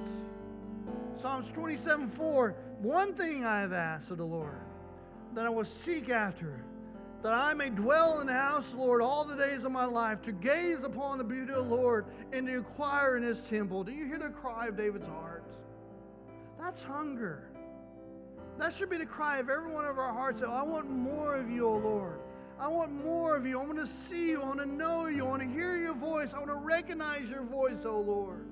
Psalms 1.22 1.48
27 1.54 2.10
4 2.10 2.56
One 2.82 3.14
thing 3.14 3.46
I 3.46 3.62
have 3.62 3.74
asked 3.74 4.10
of 4.10 4.18
the 4.18 4.26
Lord 4.26 4.60
that 5.36 5.46
I 5.46 5.50
will 5.50 5.66
seek 5.66 6.10
after 6.10 6.64
that 7.24 7.34
I 7.34 7.54
may 7.54 7.70
dwell 7.70 8.20
in 8.20 8.28
the 8.28 8.34
house, 8.34 8.72
Lord, 8.76 9.02
all 9.02 9.26
the 9.26 9.36
days 9.36 9.64
of 9.64 9.72
my 9.72 9.86
life, 9.86 10.22
to 10.24 10.32
gaze 10.32 10.84
upon 10.84 11.18
the 11.18 11.24
beauty 11.24 11.52
of 11.52 11.68
the 11.68 11.76
Lord 11.76 12.06
and 12.32 12.46
to 12.48 12.54
inquire 12.54 13.18
in 13.18 13.24
his 13.24 13.40
temple. 13.42 13.84
Do 13.84 13.92
you 13.92 14.06
hear 14.06 14.20
the 14.20 14.30
cry 14.30 14.68
of 14.68 14.78
David's 14.78 15.08
heart? 15.08 15.44
That's 16.60 16.82
hunger. 16.84 17.50
That 18.58 18.74
should 18.74 18.90
be 18.90 18.98
the 18.98 19.06
cry 19.06 19.40
of 19.40 19.50
every 19.50 19.72
one 19.72 19.86
of 19.86 19.98
our 19.98 20.14
hearts. 20.14 20.42
I 20.42 20.64
want 20.64 20.90
more 20.90 21.36
of 21.36 21.50
you, 21.50 21.68
O 21.68 21.78
Lord. 21.78 22.20
I 22.58 22.68
want 22.70 22.92
more 22.92 23.36
of 23.36 23.46
you. 23.46 23.60
I 23.60 23.66
want 23.66 23.80
to 23.80 23.88
see 24.08 24.30
you. 24.30 24.42
I 24.42 24.46
want 24.46 24.60
to 24.60 24.66
know 24.66 25.08
you. 25.08 25.26
I 25.26 25.30
want 25.30 25.42
to 25.42 25.48
hear 25.48 25.78
your 25.78 25.94
voice. 25.94 26.30
I 26.34 26.38
want 26.38 26.48
to 26.48 26.56
recognize 26.56 27.30
your 27.30 27.44
voice, 27.44 27.86
O 27.86 28.00
Lord. 28.00 28.46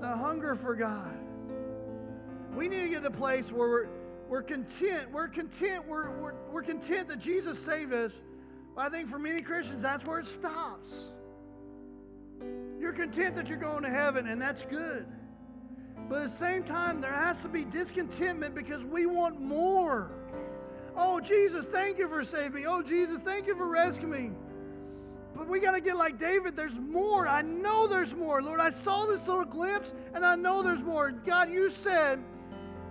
The 0.00 0.06
hunger 0.06 0.54
for 0.54 0.76
God. 0.76 1.16
We 2.54 2.68
need 2.68 2.82
to 2.82 2.88
get 2.88 3.02
to 3.02 3.08
a 3.08 3.10
place 3.10 3.50
where 3.50 3.88
we're 4.28 4.42
content. 4.42 5.10
We're 5.10 5.28
content. 5.28 5.86
We're, 5.88 6.10
we're, 6.10 6.34
we're 6.52 6.62
content 6.62 7.08
that 7.08 7.18
Jesus 7.18 7.58
saved 7.58 7.92
us. 7.92 8.12
But 8.76 8.82
I 8.82 8.88
think 8.90 9.08
for 9.08 9.18
many 9.18 9.42
Christians, 9.42 9.82
that's 9.82 10.04
where 10.04 10.20
it 10.20 10.26
stops. 10.26 10.88
You're 12.78 12.92
content 12.92 13.36
that 13.36 13.48
you're 13.48 13.56
going 13.56 13.82
to 13.82 13.90
heaven, 13.90 14.28
and 14.28 14.40
that's 14.40 14.64
good. 14.64 15.06
But 16.08 16.22
at 16.22 16.30
the 16.30 16.36
same 16.36 16.62
time, 16.62 17.00
there 17.00 17.12
has 17.12 17.38
to 17.40 17.48
be 17.48 17.64
discontentment 17.64 18.54
because 18.54 18.84
we 18.84 19.06
want 19.06 19.40
more. 19.40 20.10
Oh, 20.96 21.20
Jesus, 21.20 21.64
thank 21.72 21.98
you 21.98 22.08
for 22.08 22.22
saving 22.24 22.52
me. 22.52 22.66
Oh, 22.66 22.82
Jesus, 22.82 23.18
thank 23.24 23.46
you 23.46 23.56
for 23.56 23.66
rescuing 23.66 24.10
me. 24.10 24.30
But 25.34 25.48
we 25.48 25.60
got 25.60 25.72
to 25.72 25.80
get 25.80 25.96
like 25.96 26.18
David. 26.18 26.56
There's 26.56 26.74
more. 26.74 27.28
I 27.28 27.42
know 27.42 27.86
there's 27.86 28.14
more. 28.14 28.42
Lord, 28.42 28.60
I 28.60 28.70
saw 28.82 29.06
this 29.06 29.26
little 29.26 29.44
glimpse, 29.44 29.92
and 30.14 30.24
I 30.24 30.34
know 30.34 30.62
there's 30.62 30.82
more. 30.82 31.10
God, 31.10 31.50
you 31.50 31.70
said 31.70 32.20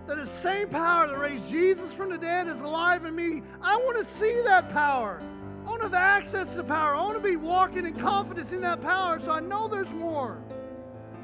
that 0.07 0.15
the 0.15 0.25
same 0.41 0.69
power 0.69 1.07
that 1.07 1.19
raised 1.19 1.47
Jesus 1.49 1.91
from 1.91 2.09
the 2.09 2.17
dead 2.17 2.47
is 2.47 2.59
alive 2.61 3.05
in 3.05 3.15
me. 3.15 3.43
I 3.61 3.75
want 3.75 3.97
to 3.97 4.13
see 4.17 4.41
that 4.45 4.71
power. 4.71 5.21
I 5.65 5.69
want 5.69 5.81
to 5.81 5.87
have 5.87 5.93
access 5.93 6.47
to 6.49 6.55
the 6.55 6.63
power. 6.63 6.95
I 6.95 7.01
want 7.01 7.15
to 7.15 7.29
be 7.29 7.35
walking 7.35 7.85
in 7.85 7.93
confidence 7.93 8.51
in 8.53 8.61
that 8.61 8.81
power 8.81 9.19
so 9.19 9.31
I 9.31 9.41
know 9.41 9.67
there's 9.67 9.89
more. 9.89 10.37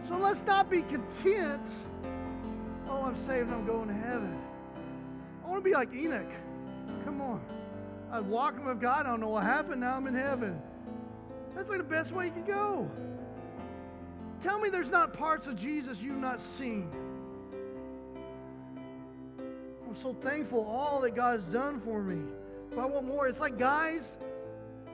So 0.08 0.18
let's 0.18 0.42
not 0.46 0.70
be 0.70 0.82
content. 0.82 1.66
Oh, 2.90 3.04
I'm 3.04 3.18
saved 3.26 3.50
I'm 3.50 3.66
going 3.66 3.88
to 3.88 3.94
heaven. 3.94 4.38
I 5.46 5.50
want 5.50 5.64
to 5.64 5.70
be 5.70 5.74
like 5.74 5.94
Enoch. 5.94 6.30
Come 7.06 7.22
on. 7.22 7.42
I 8.12 8.20
was 8.20 8.28
walking 8.28 8.66
with 8.66 8.82
God. 8.82 9.06
I 9.06 9.10
don't 9.10 9.22
know 9.22 9.30
what 9.30 9.44
happened. 9.44 9.80
Now 9.80 9.96
I'm 9.96 10.08
in 10.08 10.14
heaven. 10.14 10.62
That's 11.56 11.70
like 11.70 11.78
the 11.78 11.84
best 11.86 12.12
way 12.12 12.26
you 12.26 12.32
can 12.32 12.44
go. 12.44 12.92
Tell 14.44 14.60
me 14.60 14.70
there's 14.70 14.90
not 14.90 15.14
parts 15.14 15.48
of 15.48 15.56
Jesus 15.56 16.02
you've 16.02 16.18
not 16.18 16.42
seen. 16.42 16.92
I'm 19.94 20.02
so 20.02 20.16
thankful 20.24 20.66
all 20.66 21.02
that 21.02 21.16
God's 21.16 21.46
done 21.54 21.80
for 21.82 22.02
me. 22.02 22.24
But 22.72 22.80
I 22.80 22.86
want 22.86 23.06
more. 23.06 23.28
It's 23.28 23.40
like, 23.40 23.60
guys, 23.60 24.02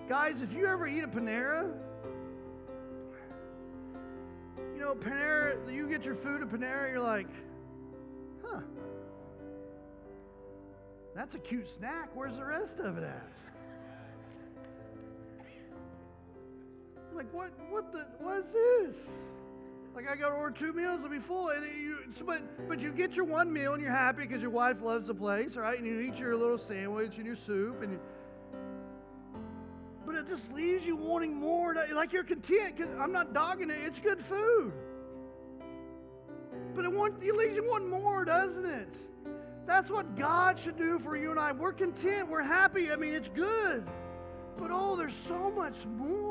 guys, 0.09 0.41
if 0.41 0.51
you 0.51 0.65
ever 0.65 0.89
eat 0.89 1.05
a 1.05 1.07
Panera, 1.07 1.71
you 4.75 4.81
know, 4.81 4.93
Panera, 4.95 5.73
you 5.73 5.88
get 5.88 6.03
your 6.03 6.15
food 6.15 6.41
at 6.41 6.49
Panera, 6.49 6.91
you're 6.91 6.99
like, 6.99 7.29
huh, 8.43 8.59
that's 11.15 11.33
a 11.33 11.39
cute 11.39 11.73
snack. 11.77 12.09
Where's 12.13 12.35
the 12.35 12.43
rest 12.43 12.79
of 12.79 12.97
it 12.97 13.03
at? 13.05 13.31
Like, 17.15 17.33
what, 17.33 17.51
what 17.69 17.93
the, 17.93 18.05
what 18.19 18.39
is 18.39 18.45
this? 18.53 18.95
Like 19.95 20.09
I 20.09 20.15
got 20.15 20.29
to 20.29 20.35
order 20.35 20.55
two 20.57 20.73
meals 20.73 21.01
to 21.03 21.09
be 21.09 21.19
full, 21.19 21.49
and 21.49 21.63
you, 22.17 22.26
but 22.26 22.67
but 22.67 22.80
you 22.80 22.91
get 22.91 23.13
your 23.13 23.26
one 23.26 23.52
meal 23.52 23.74
and 23.74 23.82
you're 23.82 23.91
happy 23.91 24.22
because 24.22 24.41
your 24.41 24.52
wife 24.52 24.82
loves 24.82 25.08
the 25.08 25.13
place, 25.13 25.56
right? 25.56 25.78
And 25.78 25.86
you 25.88 26.00
eat 26.00 26.15
your 26.15 26.36
little 26.36 26.58
sandwich 26.58 27.17
and 27.17 27.26
your 27.26 27.36
soup, 27.36 27.82
and 27.82 27.93
you, 27.93 28.00
but 30.06 30.15
it 30.15 30.28
just 30.28 30.52
leaves 30.52 30.86
you 30.86 30.95
wanting 30.95 31.36
more. 31.36 31.76
Like 31.93 32.13
you're 32.13 32.24
content 32.24 32.78
because 32.78 32.91
I'm 33.00 33.12
not 33.12 33.34
dogging 33.34 33.69
it; 33.69 33.78
it's 33.84 34.00
good 34.00 34.24
food. 34.26 34.72
But 36.76 36.86
it, 36.86 36.91
want, 36.91 37.24
it 37.24 37.36
leaves 37.36 37.56
you 37.56 37.67
wanting 37.67 37.89
more, 37.89 38.26
doesn't 38.26 38.65
it? 38.65 38.89
That's 39.65 39.89
what 39.89 40.15
God 40.15 40.60
should 40.60 40.78
do 40.78 41.00
for 41.00 41.15
you 41.15 41.32
and 41.32 41.39
I. 41.39 41.52
We're 41.52 41.74
content. 41.74 42.28
We're 42.28 42.41
happy. 42.41 42.91
I 42.91 42.95
mean, 42.95 43.13
it's 43.13 43.30
good. 43.30 43.88
But 44.58 44.72
oh, 44.72 44.95
there's 44.95 45.15
so 45.28 45.52
much 45.52 45.86
more. 45.86 46.29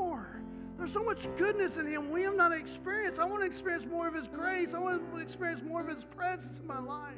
There's 0.79 0.93
so 0.93 1.03
much 1.03 1.27
goodness 1.37 1.75
in 1.75 1.85
Him 1.85 2.09
we 2.09 2.23
have 2.23 2.35
not 2.35 2.53
experienced. 2.53 3.19
I 3.19 3.25
want 3.25 3.41
to 3.41 3.45
experience 3.45 3.85
more 3.85 4.07
of 4.07 4.13
His 4.13 4.27
grace. 4.27 4.69
I 4.73 4.79
want 4.79 5.13
to 5.13 5.19
experience 5.19 5.61
more 5.61 5.81
of 5.81 5.87
His 5.87 6.05
presence 6.05 6.57
in 6.57 6.65
my 6.65 6.79
life. 6.79 7.13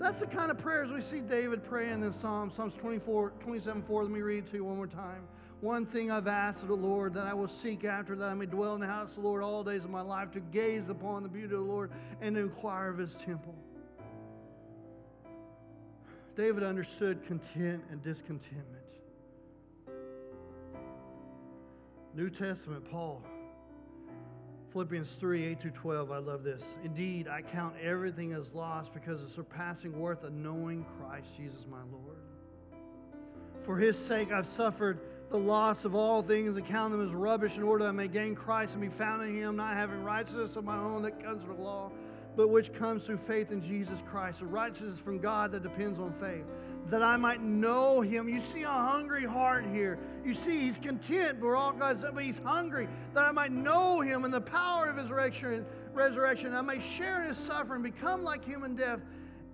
That's 0.00 0.18
the 0.18 0.26
kind 0.26 0.50
of 0.50 0.58
prayers 0.58 0.90
we 0.90 1.00
see 1.00 1.20
David 1.20 1.62
pray 1.64 1.90
in 1.90 2.00
this 2.00 2.16
Psalm, 2.16 2.50
Psalms 2.54 2.74
24, 2.74 3.30
27, 3.40 3.84
4. 3.84 4.02
Let 4.02 4.12
me 4.12 4.20
read 4.20 4.50
to 4.50 4.56
you 4.56 4.64
one 4.64 4.76
more 4.76 4.88
time. 4.88 5.22
One 5.60 5.86
thing 5.86 6.10
I've 6.10 6.26
asked 6.26 6.62
of 6.62 6.68
the 6.68 6.74
Lord 6.74 7.14
that 7.14 7.26
I 7.26 7.32
will 7.32 7.48
seek 7.48 7.84
after, 7.84 8.16
that 8.16 8.28
I 8.28 8.34
may 8.34 8.46
dwell 8.46 8.74
in 8.74 8.80
the 8.80 8.88
house 8.88 9.10
of 9.10 9.22
the 9.22 9.28
Lord 9.28 9.42
all 9.42 9.62
days 9.62 9.84
of 9.84 9.90
my 9.90 10.02
life, 10.02 10.32
to 10.32 10.40
gaze 10.40 10.88
upon 10.88 11.22
the 11.22 11.28
beauty 11.28 11.54
of 11.54 11.64
the 11.64 11.72
Lord 11.72 11.92
and 12.20 12.34
to 12.34 12.42
inquire 12.42 12.90
of 12.90 12.98
His 12.98 13.14
temple. 13.14 13.54
David 16.36 16.64
understood 16.64 17.24
content 17.24 17.84
and 17.92 18.02
discontentment. 18.02 18.82
New 22.14 22.30
Testament, 22.30 22.88
Paul. 22.90 23.22
Philippians 24.72 25.10
3 25.18 25.46
8 25.46 25.60
through 25.60 25.70
12. 25.72 26.12
I 26.12 26.18
love 26.18 26.44
this. 26.44 26.62
Indeed, 26.84 27.26
I 27.26 27.42
count 27.42 27.74
everything 27.82 28.32
as 28.32 28.52
lost 28.52 28.94
because 28.94 29.20
of 29.22 29.30
surpassing 29.32 29.98
worth 29.98 30.22
of 30.22 30.32
knowing 30.32 30.86
Christ 30.98 31.26
Jesus 31.36 31.66
my 31.68 31.82
Lord. 31.90 32.18
For 33.64 33.76
his 33.76 33.98
sake, 33.98 34.30
I've 34.30 34.48
suffered 34.48 35.00
the 35.30 35.38
loss 35.38 35.84
of 35.84 35.94
all 35.94 36.22
things 36.22 36.56
and 36.56 36.66
count 36.66 36.92
them 36.92 37.04
as 37.04 37.12
rubbish 37.12 37.56
in 37.56 37.62
order 37.62 37.84
that 37.84 37.90
I 37.90 37.92
may 37.92 38.08
gain 38.08 38.36
Christ 38.36 38.74
and 38.74 38.80
be 38.80 38.88
found 38.88 39.22
in 39.28 39.34
him, 39.34 39.56
not 39.56 39.74
having 39.74 40.04
righteousness 40.04 40.54
of 40.54 40.64
my 40.64 40.76
own 40.76 41.02
that 41.02 41.22
comes 41.22 41.42
from 41.42 41.56
the 41.56 41.62
law, 41.62 41.90
but 42.36 42.48
which 42.48 42.72
comes 42.74 43.04
through 43.04 43.18
faith 43.26 43.50
in 43.50 43.62
Jesus 43.62 43.98
Christ, 44.08 44.40
a 44.40 44.46
righteousness 44.46 44.98
from 44.98 45.18
God 45.18 45.50
that 45.52 45.62
depends 45.62 45.98
on 45.98 46.12
faith 46.20 46.44
that 46.90 47.02
I 47.02 47.16
might 47.16 47.42
know 47.42 48.00
him. 48.00 48.28
You 48.28 48.42
see 48.52 48.62
a 48.62 48.68
hungry 48.68 49.24
heart 49.24 49.64
here. 49.72 49.98
You 50.24 50.34
see 50.34 50.60
he's 50.60 50.78
content, 50.78 51.40
but 51.40 51.46
we're 51.46 51.56
all 51.56 51.72
guys, 51.72 51.98
but 52.12 52.22
he's 52.22 52.38
hungry, 52.44 52.88
that 53.14 53.24
I 53.24 53.30
might 53.30 53.52
know 53.52 54.00
him 54.00 54.24
and 54.24 54.32
the 54.32 54.40
power 54.40 54.88
of 54.88 54.96
his 54.96 55.10
resurrection, 55.10 55.66
resurrection. 55.92 56.54
I 56.54 56.60
may 56.62 56.80
share 56.80 57.22
in 57.22 57.28
his 57.28 57.38
suffering, 57.38 57.82
become 57.82 58.22
like 58.22 58.44
human 58.44 58.76
death, 58.76 59.00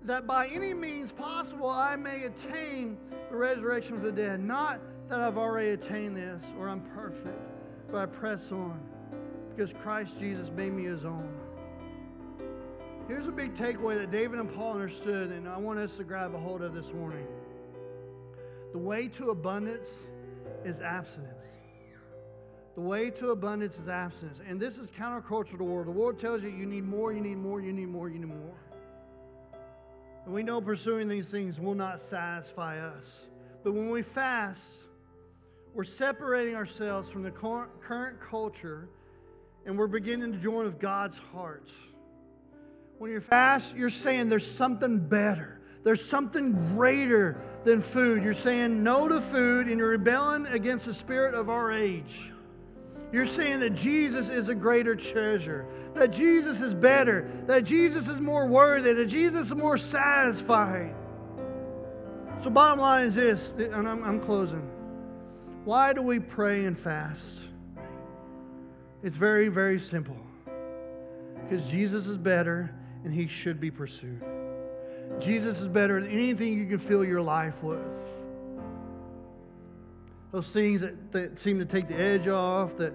that 0.05 0.27
by 0.27 0.49
any 0.49 0.75
means 0.75 1.13
possible 1.13 1.69
I 1.69 1.97
may 1.97 2.25
attain 2.25 2.97
the 3.31 3.37
resurrection 3.37 3.95
of 3.95 4.03
the 4.03 4.13
dead. 4.13 4.41
Not 4.41 4.81
that 5.09 5.21
I've 5.21 5.39
already 5.39 5.71
attained 5.71 6.17
this 6.17 6.43
or 6.59 6.69
I'm 6.69 6.81
perfect, 6.95 7.39
but 7.91 7.99
I 7.99 8.07
press 8.07 8.51
on 8.51 8.81
because 9.55 9.73
Christ 9.83 10.19
Jesus 10.19 10.51
made 10.57 10.73
me 10.73 10.85
his 10.85 11.05
own. 11.05 11.29
Here's 13.11 13.27
a 13.27 13.33
big 13.33 13.57
takeaway 13.57 13.99
that 13.99 14.13
David 14.13 14.39
and 14.39 14.55
Paul 14.55 14.75
understood, 14.75 15.33
and 15.33 15.49
I 15.49 15.59
want 15.59 15.81
us 15.81 15.97
to 15.97 16.05
grab 16.05 16.33
a 16.33 16.39
hold 16.39 16.63
of 16.63 16.73
this 16.73 16.93
morning. 16.93 17.27
The 18.71 18.79
way 18.79 19.09
to 19.09 19.31
abundance 19.31 19.89
is 20.65 20.81
abstinence. 20.81 21.43
The 22.77 22.83
way 22.83 23.11
to 23.11 23.33
abundance 23.33 23.77
is 23.79 23.89
abstinence. 23.89 24.39
And 24.49 24.61
this 24.61 24.79
is 24.79 24.87
counterculture 24.97 25.51
to 25.51 25.57
the 25.57 25.65
world. 25.65 25.89
The 25.89 25.91
world 25.91 26.21
tells 26.21 26.45
you 26.45 26.51
you 26.51 26.67
need 26.67 26.85
more, 26.85 27.13
you 27.13 27.21
need 27.21 27.39
more, 27.39 27.61
you 27.61 27.73
need 27.73 27.89
more, 27.89 28.09
you 28.09 28.21
need 28.21 28.29
more. 28.29 28.61
And 30.25 30.33
we 30.33 30.45
know 30.45 30.61
pursuing 30.61 31.09
these 31.09 31.31
things 31.31 31.59
will 31.59 31.75
not 31.75 32.01
satisfy 32.01 32.79
us. 32.79 33.07
But 33.65 33.73
when 33.73 33.91
we 33.91 34.03
fast, 34.03 34.63
we're 35.75 35.83
separating 35.83 36.55
ourselves 36.55 37.11
from 37.11 37.25
the 37.25 37.33
current 37.33 38.21
culture 38.21 38.89
and 39.67 39.77
we're 39.77 39.89
beginning 39.89 40.31
to 40.31 40.39
join 40.39 40.65
with 40.65 40.79
God's 40.79 41.17
heart. 41.17 41.73
When 43.01 43.11
you're 43.11 43.23
fast, 43.23 43.75
you're 43.75 43.89
saying 43.89 44.29
there's 44.29 44.47
something 44.47 44.99
better. 44.99 45.59
There's 45.85 46.05
something 46.05 46.53
greater 46.77 47.41
than 47.65 47.81
food. 47.81 48.23
You're 48.23 48.35
saying 48.35 48.83
no 48.83 49.09
to 49.09 49.23
food 49.23 49.69
and 49.69 49.79
you're 49.79 49.89
rebelling 49.89 50.45
against 50.45 50.85
the 50.85 50.93
spirit 50.93 51.35
of 51.35 51.49
our 51.49 51.73
age. 51.73 52.31
You're 53.11 53.27
saying 53.27 53.61
that 53.61 53.75
Jesus 53.75 54.29
is 54.29 54.51
a 54.51 54.55
greater 54.55 54.95
treasure, 54.95 55.65
that 55.95 56.11
Jesus 56.11 56.61
is 56.61 56.75
better, 56.75 57.31
that 57.47 57.65
Jesus 57.65 58.07
is 58.07 58.21
more 58.21 58.47
worthy, 58.47 58.93
that 58.93 59.07
Jesus 59.07 59.47
is 59.47 59.55
more 59.55 59.79
satisfying. 59.79 60.95
So, 62.45 62.51
bottom 62.51 62.81
line 62.81 63.07
is 63.07 63.15
this, 63.15 63.55
and 63.57 63.89
I'm, 63.89 64.05
I'm 64.05 64.21
closing. 64.21 64.71
Why 65.65 65.95
do 65.95 66.03
we 66.03 66.19
pray 66.19 66.67
and 66.67 66.79
fast? 66.79 67.39
It's 69.03 69.17
very, 69.17 69.49
very 69.49 69.81
simple. 69.81 70.19
Because 71.49 71.67
Jesus 71.67 72.07
is 72.07 72.19
better 72.19 72.75
and 73.05 73.13
he 73.13 73.27
should 73.27 73.61
be 73.61 73.71
pursued. 73.71 74.23
Jesus 75.19 75.61
is 75.61 75.69
better 75.69 76.01
than 76.01 76.11
anything 76.11 76.59
you 76.59 76.67
can 76.67 76.79
fill 76.79 77.05
your 77.05 77.23
life 77.23 77.63
with. 77.63 77.79
Those 80.33 80.49
things 80.49 80.81
that, 80.83 81.13
that 81.13 81.41
seem 81.41 81.59
to 81.59 81.65
take 81.65 81.89
the 81.89 81.97
edge 81.97 82.29
off, 82.29 82.77
that 82.77 82.93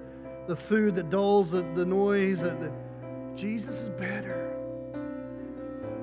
the 0.47 0.55
food 0.55 0.95
that 0.95 1.09
dulls 1.09 1.51
the, 1.51 1.65
the 1.75 1.85
noise, 1.85 2.41
that 2.41 2.59
the, 2.59 2.71
Jesus 3.35 3.75
is 3.75 3.89
better. 3.99 4.53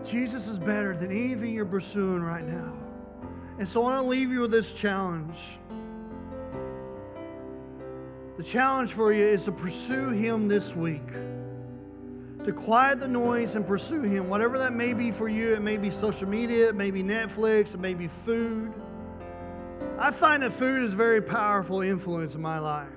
Jesus 0.05 0.49
is 0.49 0.59
better 0.59 0.97
than 0.97 1.11
anything 1.11 1.55
you're 1.55 1.65
pursuing 1.65 2.23
right 2.23 2.47
now. 2.47 2.73
And 3.59 3.69
so 3.69 3.81
I 3.83 3.85
want 3.85 4.05
to 4.05 4.09
leave 4.09 4.31
you 4.31 4.41
with 4.41 4.51
this 4.51 4.73
challenge. 4.73 5.39
The 8.37 8.43
challenge 8.43 8.93
for 8.93 9.13
you 9.13 9.25
is 9.25 9.43
to 9.43 9.53
pursue 9.53 10.11
Him 10.11 10.49
this 10.49 10.75
week 10.75 11.09
to 12.45 12.53
quiet 12.53 12.99
the 12.99 13.09
noise 13.09 13.55
and 13.55 13.67
pursue 13.67 14.03
Him. 14.03 14.29
Whatever 14.29 14.59
that 14.59 14.73
may 14.73 14.93
be 14.93 15.13
for 15.13 15.29
you, 15.29 15.55
it 15.55 15.63
may 15.63 15.77
be 15.77 15.91
social 15.91 16.29
media, 16.29 16.69
it 16.69 16.75
may 16.75 16.91
be 16.91 17.03
Netflix, 17.03 17.75
it 17.75 17.81
may 17.81 17.95
be 17.95 18.09
food. 18.25 18.73
I 19.99 20.11
find 20.11 20.43
that 20.43 20.53
food 20.55 20.83
is 20.83 20.93
a 20.95 20.97
very 20.97 21.23
powerful 21.23 21.83
influence 21.83 22.35
in 22.35 22.41
my 22.41 22.59
life. 22.59 22.89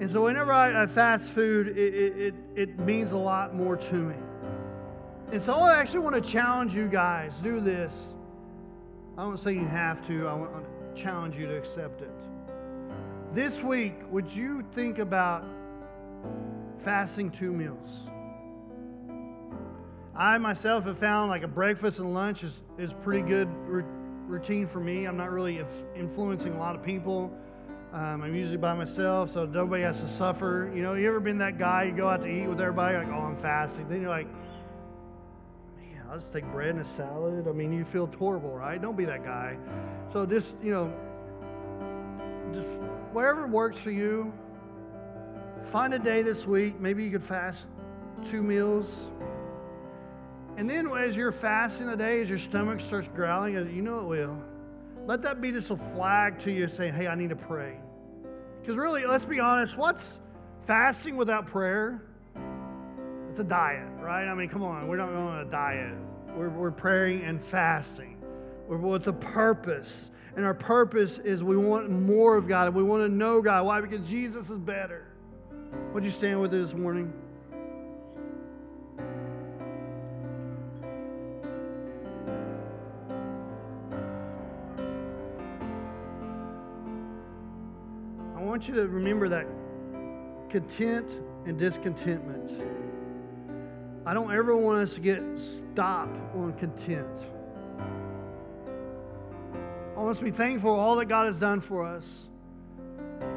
And 0.00 0.10
so 0.10 0.22
whenever 0.24 0.50
I, 0.50 0.82
I 0.82 0.86
fast 0.86 1.28
food, 1.30 1.76
it, 1.76 1.94
it, 1.94 2.34
it, 2.56 2.78
means 2.78 3.12
a 3.12 3.18
lot 3.18 3.54
more 3.54 3.76
to 3.76 3.94
me. 3.94 4.14
And 5.30 5.42
so 5.42 5.54
I 5.54 5.78
actually 5.78 5.98
want 5.98 6.22
to 6.22 6.30
challenge 6.30 6.74
you 6.74 6.88
guys 6.88 7.32
do 7.42 7.60
this. 7.60 7.94
I 9.18 9.22
don't 9.22 9.38
say 9.38 9.52
you 9.52 9.66
have 9.66 10.06
to, 10.06 10.26
I 10.26 10.32
want 10.32 10.52
to 10.54 11.02
challenge 11.02 11.36
you 11.36 11.46
to 11.46 11.56
accept 11.56 12.00
it. 12.00 12.10
This 13.34 13.60
week, 13.60 13.94
would 14.10 14.32
you 14.32 14.64
think 14.74 14.98
about 14.98 15.44
fasting 16.82 17.30
two 17.30 17.52
meals? 17.52 18.09
I 20.20 20.36
myself 20.36 20.84
have 20.84 20.98
found 20.98 21.30
like 21.30 21.44
a 21.44 21.48
breakfast 21.48 21.98
and 21.98 22.12
lunch 22.12 22.44
is, 22.44 22.52
is 22.76 22.92
pretty 23.02 23.26
good 23.26 23.48
routine 23.66 24.68
for 24.68 24.78
me. 24.78 25.06
I'm 25.06 25.16
not 25.16 25.30
really 25.30 25.64
influencing 25.96 26.52
a 26.52 26.58
lot 26.58 26.76
of 26.76 26.84
people. 26.84 27.32
Um, 27.94 28.20
I'm 28.20 28.34
usually 28.34 28.58
by 28.58 28.74
myself, 28.74 29.32
so 29.32 29.46
nobody 29.46 29.82
has 29.82 29.98
to 30.02 30.06
suffer. 30.06 30.70
You 30.74 30.82
know, 30.82 30.92
you 30.92 31.08
ever 31.08 31.20
been 31.20 31.38
that 31.38 31.58
guy, 31.58 31.84
you 31.84 31.92
go 31.92 32.06
out 32.06 32.20
to 32.20 32.26
eat 32.26 32.46
with 32.46 32.60
everybody, 32.60 32.98
like, 32.98 33.08
oh, 33.08 33.20
I'm 33.20 33.38
fasting. 33.38 33.88
Then 33.88 34.02
you're 34.02 34.10
like, 34.10 34.26
man, 35.78 36.02
I'll 36.10 36.18
just 36.18 36.30
take 36.34 36.44
bread 36.52 36.74
and 36.74 36.80
a 36.80 36.84
salad. 36.84 37.48
I 37.48 37.52
mean, 37.52 37.72
you 37.72 37.86
feel 37.86 38.06
horrible, 38.18 38.50
right? 38.50 38.80
Don't 38.80 38.98
be 38.98 39.06
that 39.06 39.24
guy. 39.24 39.56
So 40.12 40.26
just, 40.26 40.52
you 40.62 40.70
know, 40.70 40.92
just 42.52 42.68
whatever 43.14 43.46
works 43.46 43.78
for 43.78 43.90
you, 43.90 44.30
find 45.72 45.94
a 45.94 45.98
day 45.98 46.20
this 46.20 46.44
week. 46.44 46.78
Maybe 46.78 47.04
you 47.04 47.10
could 47.10 47.24
fast 47.24 47.68
two 48.30 48.42
meals 48.42 48.86
and 50.60 50.68
then 50.68 50.88
as 50.94 51.16
you're 51.16 51.32
fasting 51.32 51.88
a 51.88 51.96
day, 51.96 52.20
as 52.20 52.28
your 52.28 52.38
stomach 52.38 52.82
starts 52.82 53.08
growling, 53.14 53.54
you 53.54 53.80
know 53.80 54.00
it 54.00 54.04
will. 54.04 54.36
Let 55.06 55.22
that 55.22 55.40
be 55.40 55.52
just 55.52 55.70
a 55.70 55.76
flag 55.94 56.38
to 56.40 56.52
you 56.52 56.68
saying, 56.68 56.92
hey, 56.92 57.06
I 57.06 57.14
need 57.14 57.30
to 57.30 57.36
pray. 57.36 57.78
Because 58.60 58.76
really, 58.76 59.06
let's 59.06 59.24
be 59.24 59.40
honest, 59.40 59.78
what's 59.78 60.18
fasting 60.66 61.16
without 61.16 61.46
prayer? 61.46 62.02
It's 63.30 63.40
a 63.40 63.44
diet, 63.44 63.88
right? 64.02 64.28
I 64.28 64.34
mean, 64.34 64.50
come 64.50 64.62
on, 64.62 64.86
we're 64.86 64.98
not 64.98 65.08
on 65.08 65.46
a 65.46 65.50
diet. 65.50 65.94
We're, 66.36 66.50
we're 66.50 66.70
praying 66.70 67.22
and 67.22 67.42
fasting. 67.42 68.18
We're 68.68 68.76
with 68.76 69.06
a 69.06 69.14
purpose. 69.14 70.10
And 70.36 70.44
our 70.44 70.52
purpose 70.52 71.16
is 71.24 71.42
we 71.42 71.56
want 71.56 71.88
more 71.88 72.36
of 72.36 72.46
God. 72.46 72.74
We 72.74 72.82
want 72.82 73.02
to 73.02 73.08
know 73.08 73.40
God. 73.40 73.64
Why? 73.64 73.80
Because 73.80 74.06
Jesus 74.06 74.50
is 74.50 74.58
better. 74.58 75.06
Would 75.94 76.04
you 76.04 76.10
stand 76.10 76.38
with 76.38 76.52
us 76.52 76.66
this 76.66 76.78
morning? 76.78 77.14
Want 88.60 88.68
you 88.68 88.74
to 88.74 88.88
remember 88.88 89.26
that 89.26 89.46
content 90.50 91.08
and 91.46 91.58
discontentment. 91.58 92.62
I 94.04 94.12
don't 94.12 94.30
ever 94.30 94.54
want 94.54 94.82
us 94.82 94.92
to 94.96 95.00
get 95.00 95.22
stopped 95.38 96.18
on 96.34 96.52
content. 96.58 97.08
I 99.96 99.98
want 99.98 100.10
us 100.10 100.18
to 100.18 100.24
be 100.24 100.30
thankful 100.30 100.74
for 100.74 100.78
all 100.78 100.96
that 100.96 101.06
God 101.06 101.24
has 101.24 101.38
done 101.38 101.62
for 101.62 101.86
us, 101.86 102.04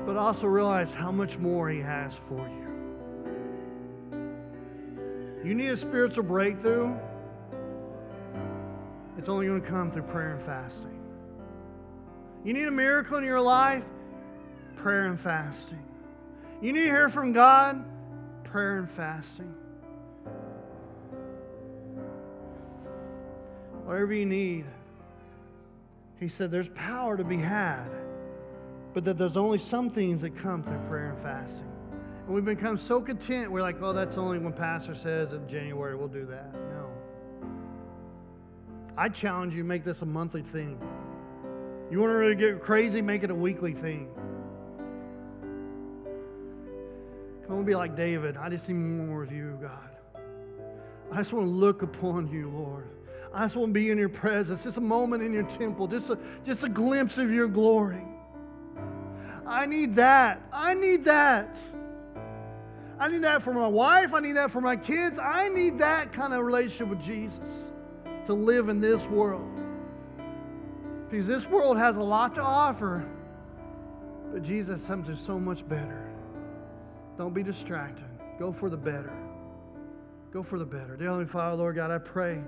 but 0.05 0.17
also 0.17 0.45
realize 0.45 0.91
how 0.91 1.09
much 1.09 1.37
more 1.37 1.69
He 1.69 1.79
has 1.79 2.15
for 2.27 2.45
you. 2.49 2.67
You 5.47 5.55
need 5.55 5.69
a 5.69 5.77
spiritual 5.77 6.23
breakthrough, 6.23 6.93
it's 9.17 9.29
only 9.29 9.47
going 9.47 9.61
to 9.61 9.67
come 9.69 9.89
through 9.89 10.03
prayer 10.03 10.35
and 10.35 10.45
fasting. 10.45 10.99
You 12.43 12.51
need 12.51 12.67
a 12.67 12.71
miracle 12.71 13.17
in 13.19 13.23
your 13.23 13.39
life, 13.39 13.85
prayer 14.83 15.05
and 15.05 15.19
fasting. 15.19 15.81
You 16.61 16.73
need 16.73 16.81
to 16.81 16.85
hear 16.87 17.07
from 17.07 17.31
God, 17.31 17.85
prayer 18.43 18.79
and 18.79 18.91
fasting. 18.91 19.53
Whatever 23.85 24.13
you 24.13 24.25
need. 24.25 24.65
He 26.19 26.27
said 26.27 26.51
there's 26.51 26.67
power 26.75 27.15
to 27.15 27.23
be 27.23 27.37
had, 27.37 27.87
but 28.93 29.05
that 29.05 29.17
there's 29.17 29.37
only 29.37 29.57
some 29.57 29.89
things 29.89 30.19
that 30.19 30.37
come 30.37 30.63
through 30.63 30.79
prayer 30.89 31.11
and 31.11 31.23
fasting. 31.23 31.71
And 32.25 32.35
we've 32.35 32.45
become 32.45 32.77
so 32.77 32.99
content, 32.99 33.51
we're 33.51 33.61
like, 33.61 33.81
oh, 33.81 33.93
that's 33.93 34.17
only 34.17 34.37
when 34.37 34.51
Pastor 34.51 34.95
says 34.95 35.31
in 35.31 35.47
January 35.47 35.95
we'll 35.95 36.07
do 36.09 36.25
that. 36.25 36.53
No. 36.53 36.89
I 38.97 39.07
challenge 39.07 39.53
you, 39.53 39.63
make 39.63 39.85
this 39.85 40.01
a 40.01 40.05
monthly 40.05 40.43
thing. 40.43 40.77
You 41.89 41.99
want 41.99 42.11
to 42.11 42.15
really 42.15 42.35
get 42.35 42.61
crazy, 42.61 43.01
make 43.01 43.23
it 43.23 43.29
a 43.29 43.35
weekly 43.35 43.73
thing. 43.73 44.09
Come 47.53 47.61
to 47.61 47.67
be 47.67 47.75
like 47.75 47.95
David. 47.95 48.35
I 48.35 48.49
just 48.49 48.67
need 48.67 48.73
more 48.73 49.21
of 49.21 49.31
you, 49.31 49.59
God. 49.61 50.23
I 51.11 51.17
just 51.17 51.33
want 51.33 51.45
to 51.45 51.51
look 51.51 51.83
upon 51.83 52.27
you, 52.31 52.49
Lord. 52.49 52.87
I 53.31 53.45
just 53.45 53.55
want 53.55 53.69
to 53.69 53.73
be 53.73 53.91
in 53.91 53.97
your 53.99 54.09
presence. 54.09 54.63
Just 54.63 54.77
a 54.77 54.81
moment 54.81 55.21
in 55.21 55.31
your 55.31 55.43
temple, 55.43 55.87
just 55.87 56.09
a, 56.09 56.17
just 56.43 56.63
a 56.63 56.67
glimpse 56.69 57.19
of 57.19 57.29
your 57.29 57.47
glory. 57.47 58.01
I 59.45 59.67
need 59.67 59.95
that. 59.97 60.41
I 60.51 60.73
need 60.73 61.05
that. 61.05 61.55
I 62.99 63.07
need 63.07 63.23
that 63.23 63.43
for 63.43 63.53
my 63.53 63.67
wife. 63.67 64.15
I 64.15 64.19
need 64.19 64.35
that 64.35 64.49
for 64.49 64.59
my 64.59 64.75
kids. 64.75 65.19
I 65.19 65.47
need 65.47 65.77
that 65.77 66.11
kind 66.11 66.33
of 66.33 66.43
relationship 66.43 66.87
with 66.87 67.03
Jesus 67.03 67.69
to 68.25 68.33
live 68.33 68.67
in 68.69 68.81
this 68.81 69.03
world. 69.03 69.47
Because 71.07 71.27
this 71.27 71.45
world 71.45 71.77
has 71.77 71.97
a 71.97 72.03
lot 72.03 72.33
to 72.33 72.41
offer, 72.41 73.05
but 74.31 74.41
Jesus 74.41 74.79
has 74.79 74.87
something 74.87 75.15
so 75.15 75.39
much 75.39 75.69
better. 75.69 76.12
Don't 77.17 77.33
be 77.33 77.43
distracted. 77.43 78.05
Go 78.39 78.51
for 78.51 78.69
the 78.69 78.77
better. 78.77 79.13
Go 80.31 80.41
for 80.41 80.57
the 80.57 80.65
better. 80.65 80.95
Dear 80.95 81.09
Heavenly 81.09 81.27
Father, 81.27 81.55
Lord 81.55 81.75
God, 81.75 81.91
I 81.91 81.99
pray. 81.99 82.41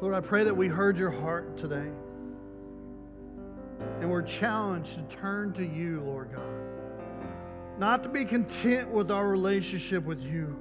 Lord, 0.00 0.14
I 0.14 0.20
pray 0.20 0.44
that 0.44 0.56
we 0.56 0.68
heard 0.68 0.96
your 0.96 1.10
heart 1.10 1.58
today. 1.58 1.90
And 4.00 4.08
we're 4.08 4.22
challenged 4.22 4.94
to 4.94 5.16
turn 5.16 5.52
to 5.54 5.64
you, 5.64 6.00
Lord 6.02 6.30
God. 6.32 6.42
Not 7.78 8.04
to 8.04 8.08
be 8.08 8.24
content 8.24 8.88
with 8.88 9.10
our 9.10 9.26
relationship 9.26 10.04
with 10.04 10.20
you, 10.20 10.56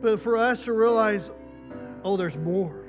but 0.00 0.20
for 0.20 0.36
us 0.38 0.64
to 0.64 0.72
realize, 0.72 1.30
oh, 2.04 2.16
there's 2.16 2.36
more. 2.36 2.84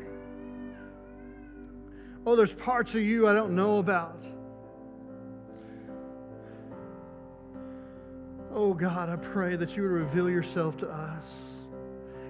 Oh, 2.25 2.35
there's 2.35 2.53
parts 2.53 2.95
of 2.95 3.01
you 3.01 3.27
I 3.27 3.33
don't 3.33 3.55
know 3.55 3.79
about. 3.79 4.23
Oh, 8.61 8.73
God, 8.73 9.07
I 9.07 9.15
pray 9.15 9.55
that 9.55 9.77
you 9.77 9.83
would 9.83 9.91
reveal 9.91 10.29
yourself 10.29 10.75
to 10.79 10.89
us 10.89 11.25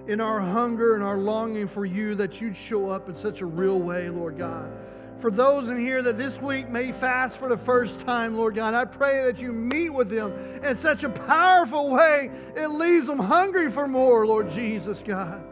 in 0.06 0.20
our 0.20 0.38
hunger 0.38 0.94
and 0.94 1.02
our 1.02 1.18
longing 1.18 1.66
for 1.66 1.84
you, 1.84 2.14
that 2.14 2.40
you'd 2.40 2.56
show 2.56 2.88
up 2.88 3.08
in 3.08 3.16
such 3.16 3.40
a 3.40 3.46
real 3.46 3.80
way, 3.80 4.08
Lord 4.08 4.38
God. 4.38 4.70
For 5.18 5.32
those 5.32 5.70
in 5.70 5.80
here 5.80 6.02
that 6.02 6.18
this 6.18 6.40
week 6.40 6.68
may 6.68 6.92
fast 6.92 7.36
for 7.36 7.48
the 7.48 7.56
first 7.56 7.98
time, 7.98 8.36
Lord 8.36 8.54
God, 8.54 8.74
I 8.74 8.84
pray 8.84 9.24
that 9.24 9.40
you 9.40 9.50
meet 9.50 9.90
with 9.90 10.08
them 10.08 10.30
in 10.64 10.76
such 10.76 11.02
a 11.02 11.08
powerful 11.08 11.90
way, 11.90 12.30
it 12.54 12.68
leaves 12.68 13.08
them 13.08 13.18
hungry 13.18 13.68
for 13.68 13.88
more, 13.88 14.24
Lord 14.24 14.52
Jesus, 14.52 15.02
God. 15.04 15.42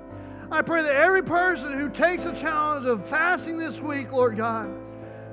I 0.53 0.63
pray 0.63 0.83
that 0.83 0.95
every 0.95 1.25
person 1.25 1.77
who 1.77 1.89
takes 1.89 2.23
the 2.23 2.35
challenge 2.35 2.87
of 2.87 3.05
fasting 3.09 3.59
this 3.59 3.81
week, 3.81 4.13
Lord 4.13 4.37
God, 4.37 4.71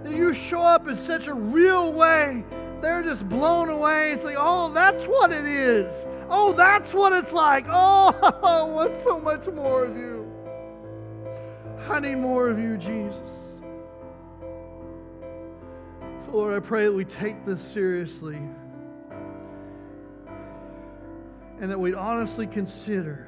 that 0.06 0.16
you 0.16 0.36
show 0.36 0.62
up 0.62 0.88
in 0.88 1.00
such 1.00 1.26
a 1.26 1.34
real 1.34 1.92
way. 1.92 2.44
They're 2.80 3.02
just 3.02 3.28
blown 3.28 3.70
away 3.70 4.12
and 4.12 4.22
say, 4.22 4.36
oh, 4.38 4.72
that's 4.72 5.04
what 5.06 5.32
it 5.32 5.46
is. 5.46 5.92
Oh, 6.30 6.54
that's 6.54 6.94
what 6.94 7.12
it's 7.12 7.32
like. 7.32 7.66
Oh, 7.68 8.14
I 8.44 8.62
want 8.62 8.94
so 9.04 9.20
much 9.20 9.48
more 9.48 9.84
of 9.84 9.98
you. 9.98 10.32
I 11.90 12.00
need 12.00 12.16
more 12.18 12.50
of 12.50 12.60
you, 12.60 12.78
Jesus. 12.78 13.18
So, 16.26 16.34
Lord, 16.34 16.54
I 16.56 16.60
pray 16.60 16.86
that 16.86 16.94
we 16.94 17.06
take 17.06 17.44
this 17.44 17.62
seriously 17.62 18.40
and 21.60 21.72
that 21.72 21.80
we'd 21.80 21.96
honestly 21.96 22.46
consider 22.46 23.28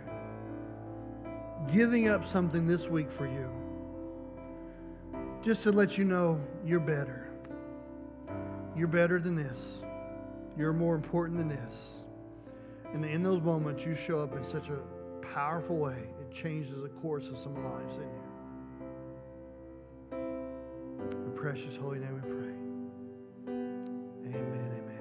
giving 1.73 2.07
up 2.07 2.27
something 2.27 2.67
this 2.67 2.85
week 2.85 3.11
for 3.11 3.25
you. 3.25 3.49
Just 5.43 5.63
to 5.63 5.71
let 5.71 5.97
you 5.97 6.03
know 6.03 6.39
you're 6.67 6.79
better. 6.81 7.29
You're 8.75 8.87
better 8.87 9.19
than 9.19 9.35
this. 9.35 9.57
You're 10.57 10.73
more 10.73 10.95
important 10.95 11.37
than 11.37 11.47
this. 11.47 11.73
And 12.93 13.05
in 13.05 13.23
those 13.23 13.41
moments, 13.41 13.83
you 13.83 13.95
show 13.95 14.19
up 14.19 14.35
in 14.35 14.43
such 14.45 14.67
a 14.69 14.79
powerful 15.33 15.77
way, 15.77 15.97
it 16.19 16.33
changes 16.33 16.81
the 16.81 16.89
course 16.89 17.27
of 17.27 17.37
some 17.43 17.55
lives 17.63 17.95
in 17.95 18.09
you. 20.11 20.19
In 21.01 21.31
precious 21.35 21.75
holy 21.75 21.99
name 21.99 22.15
we 22.15 22.21
pray. 22.21 22.36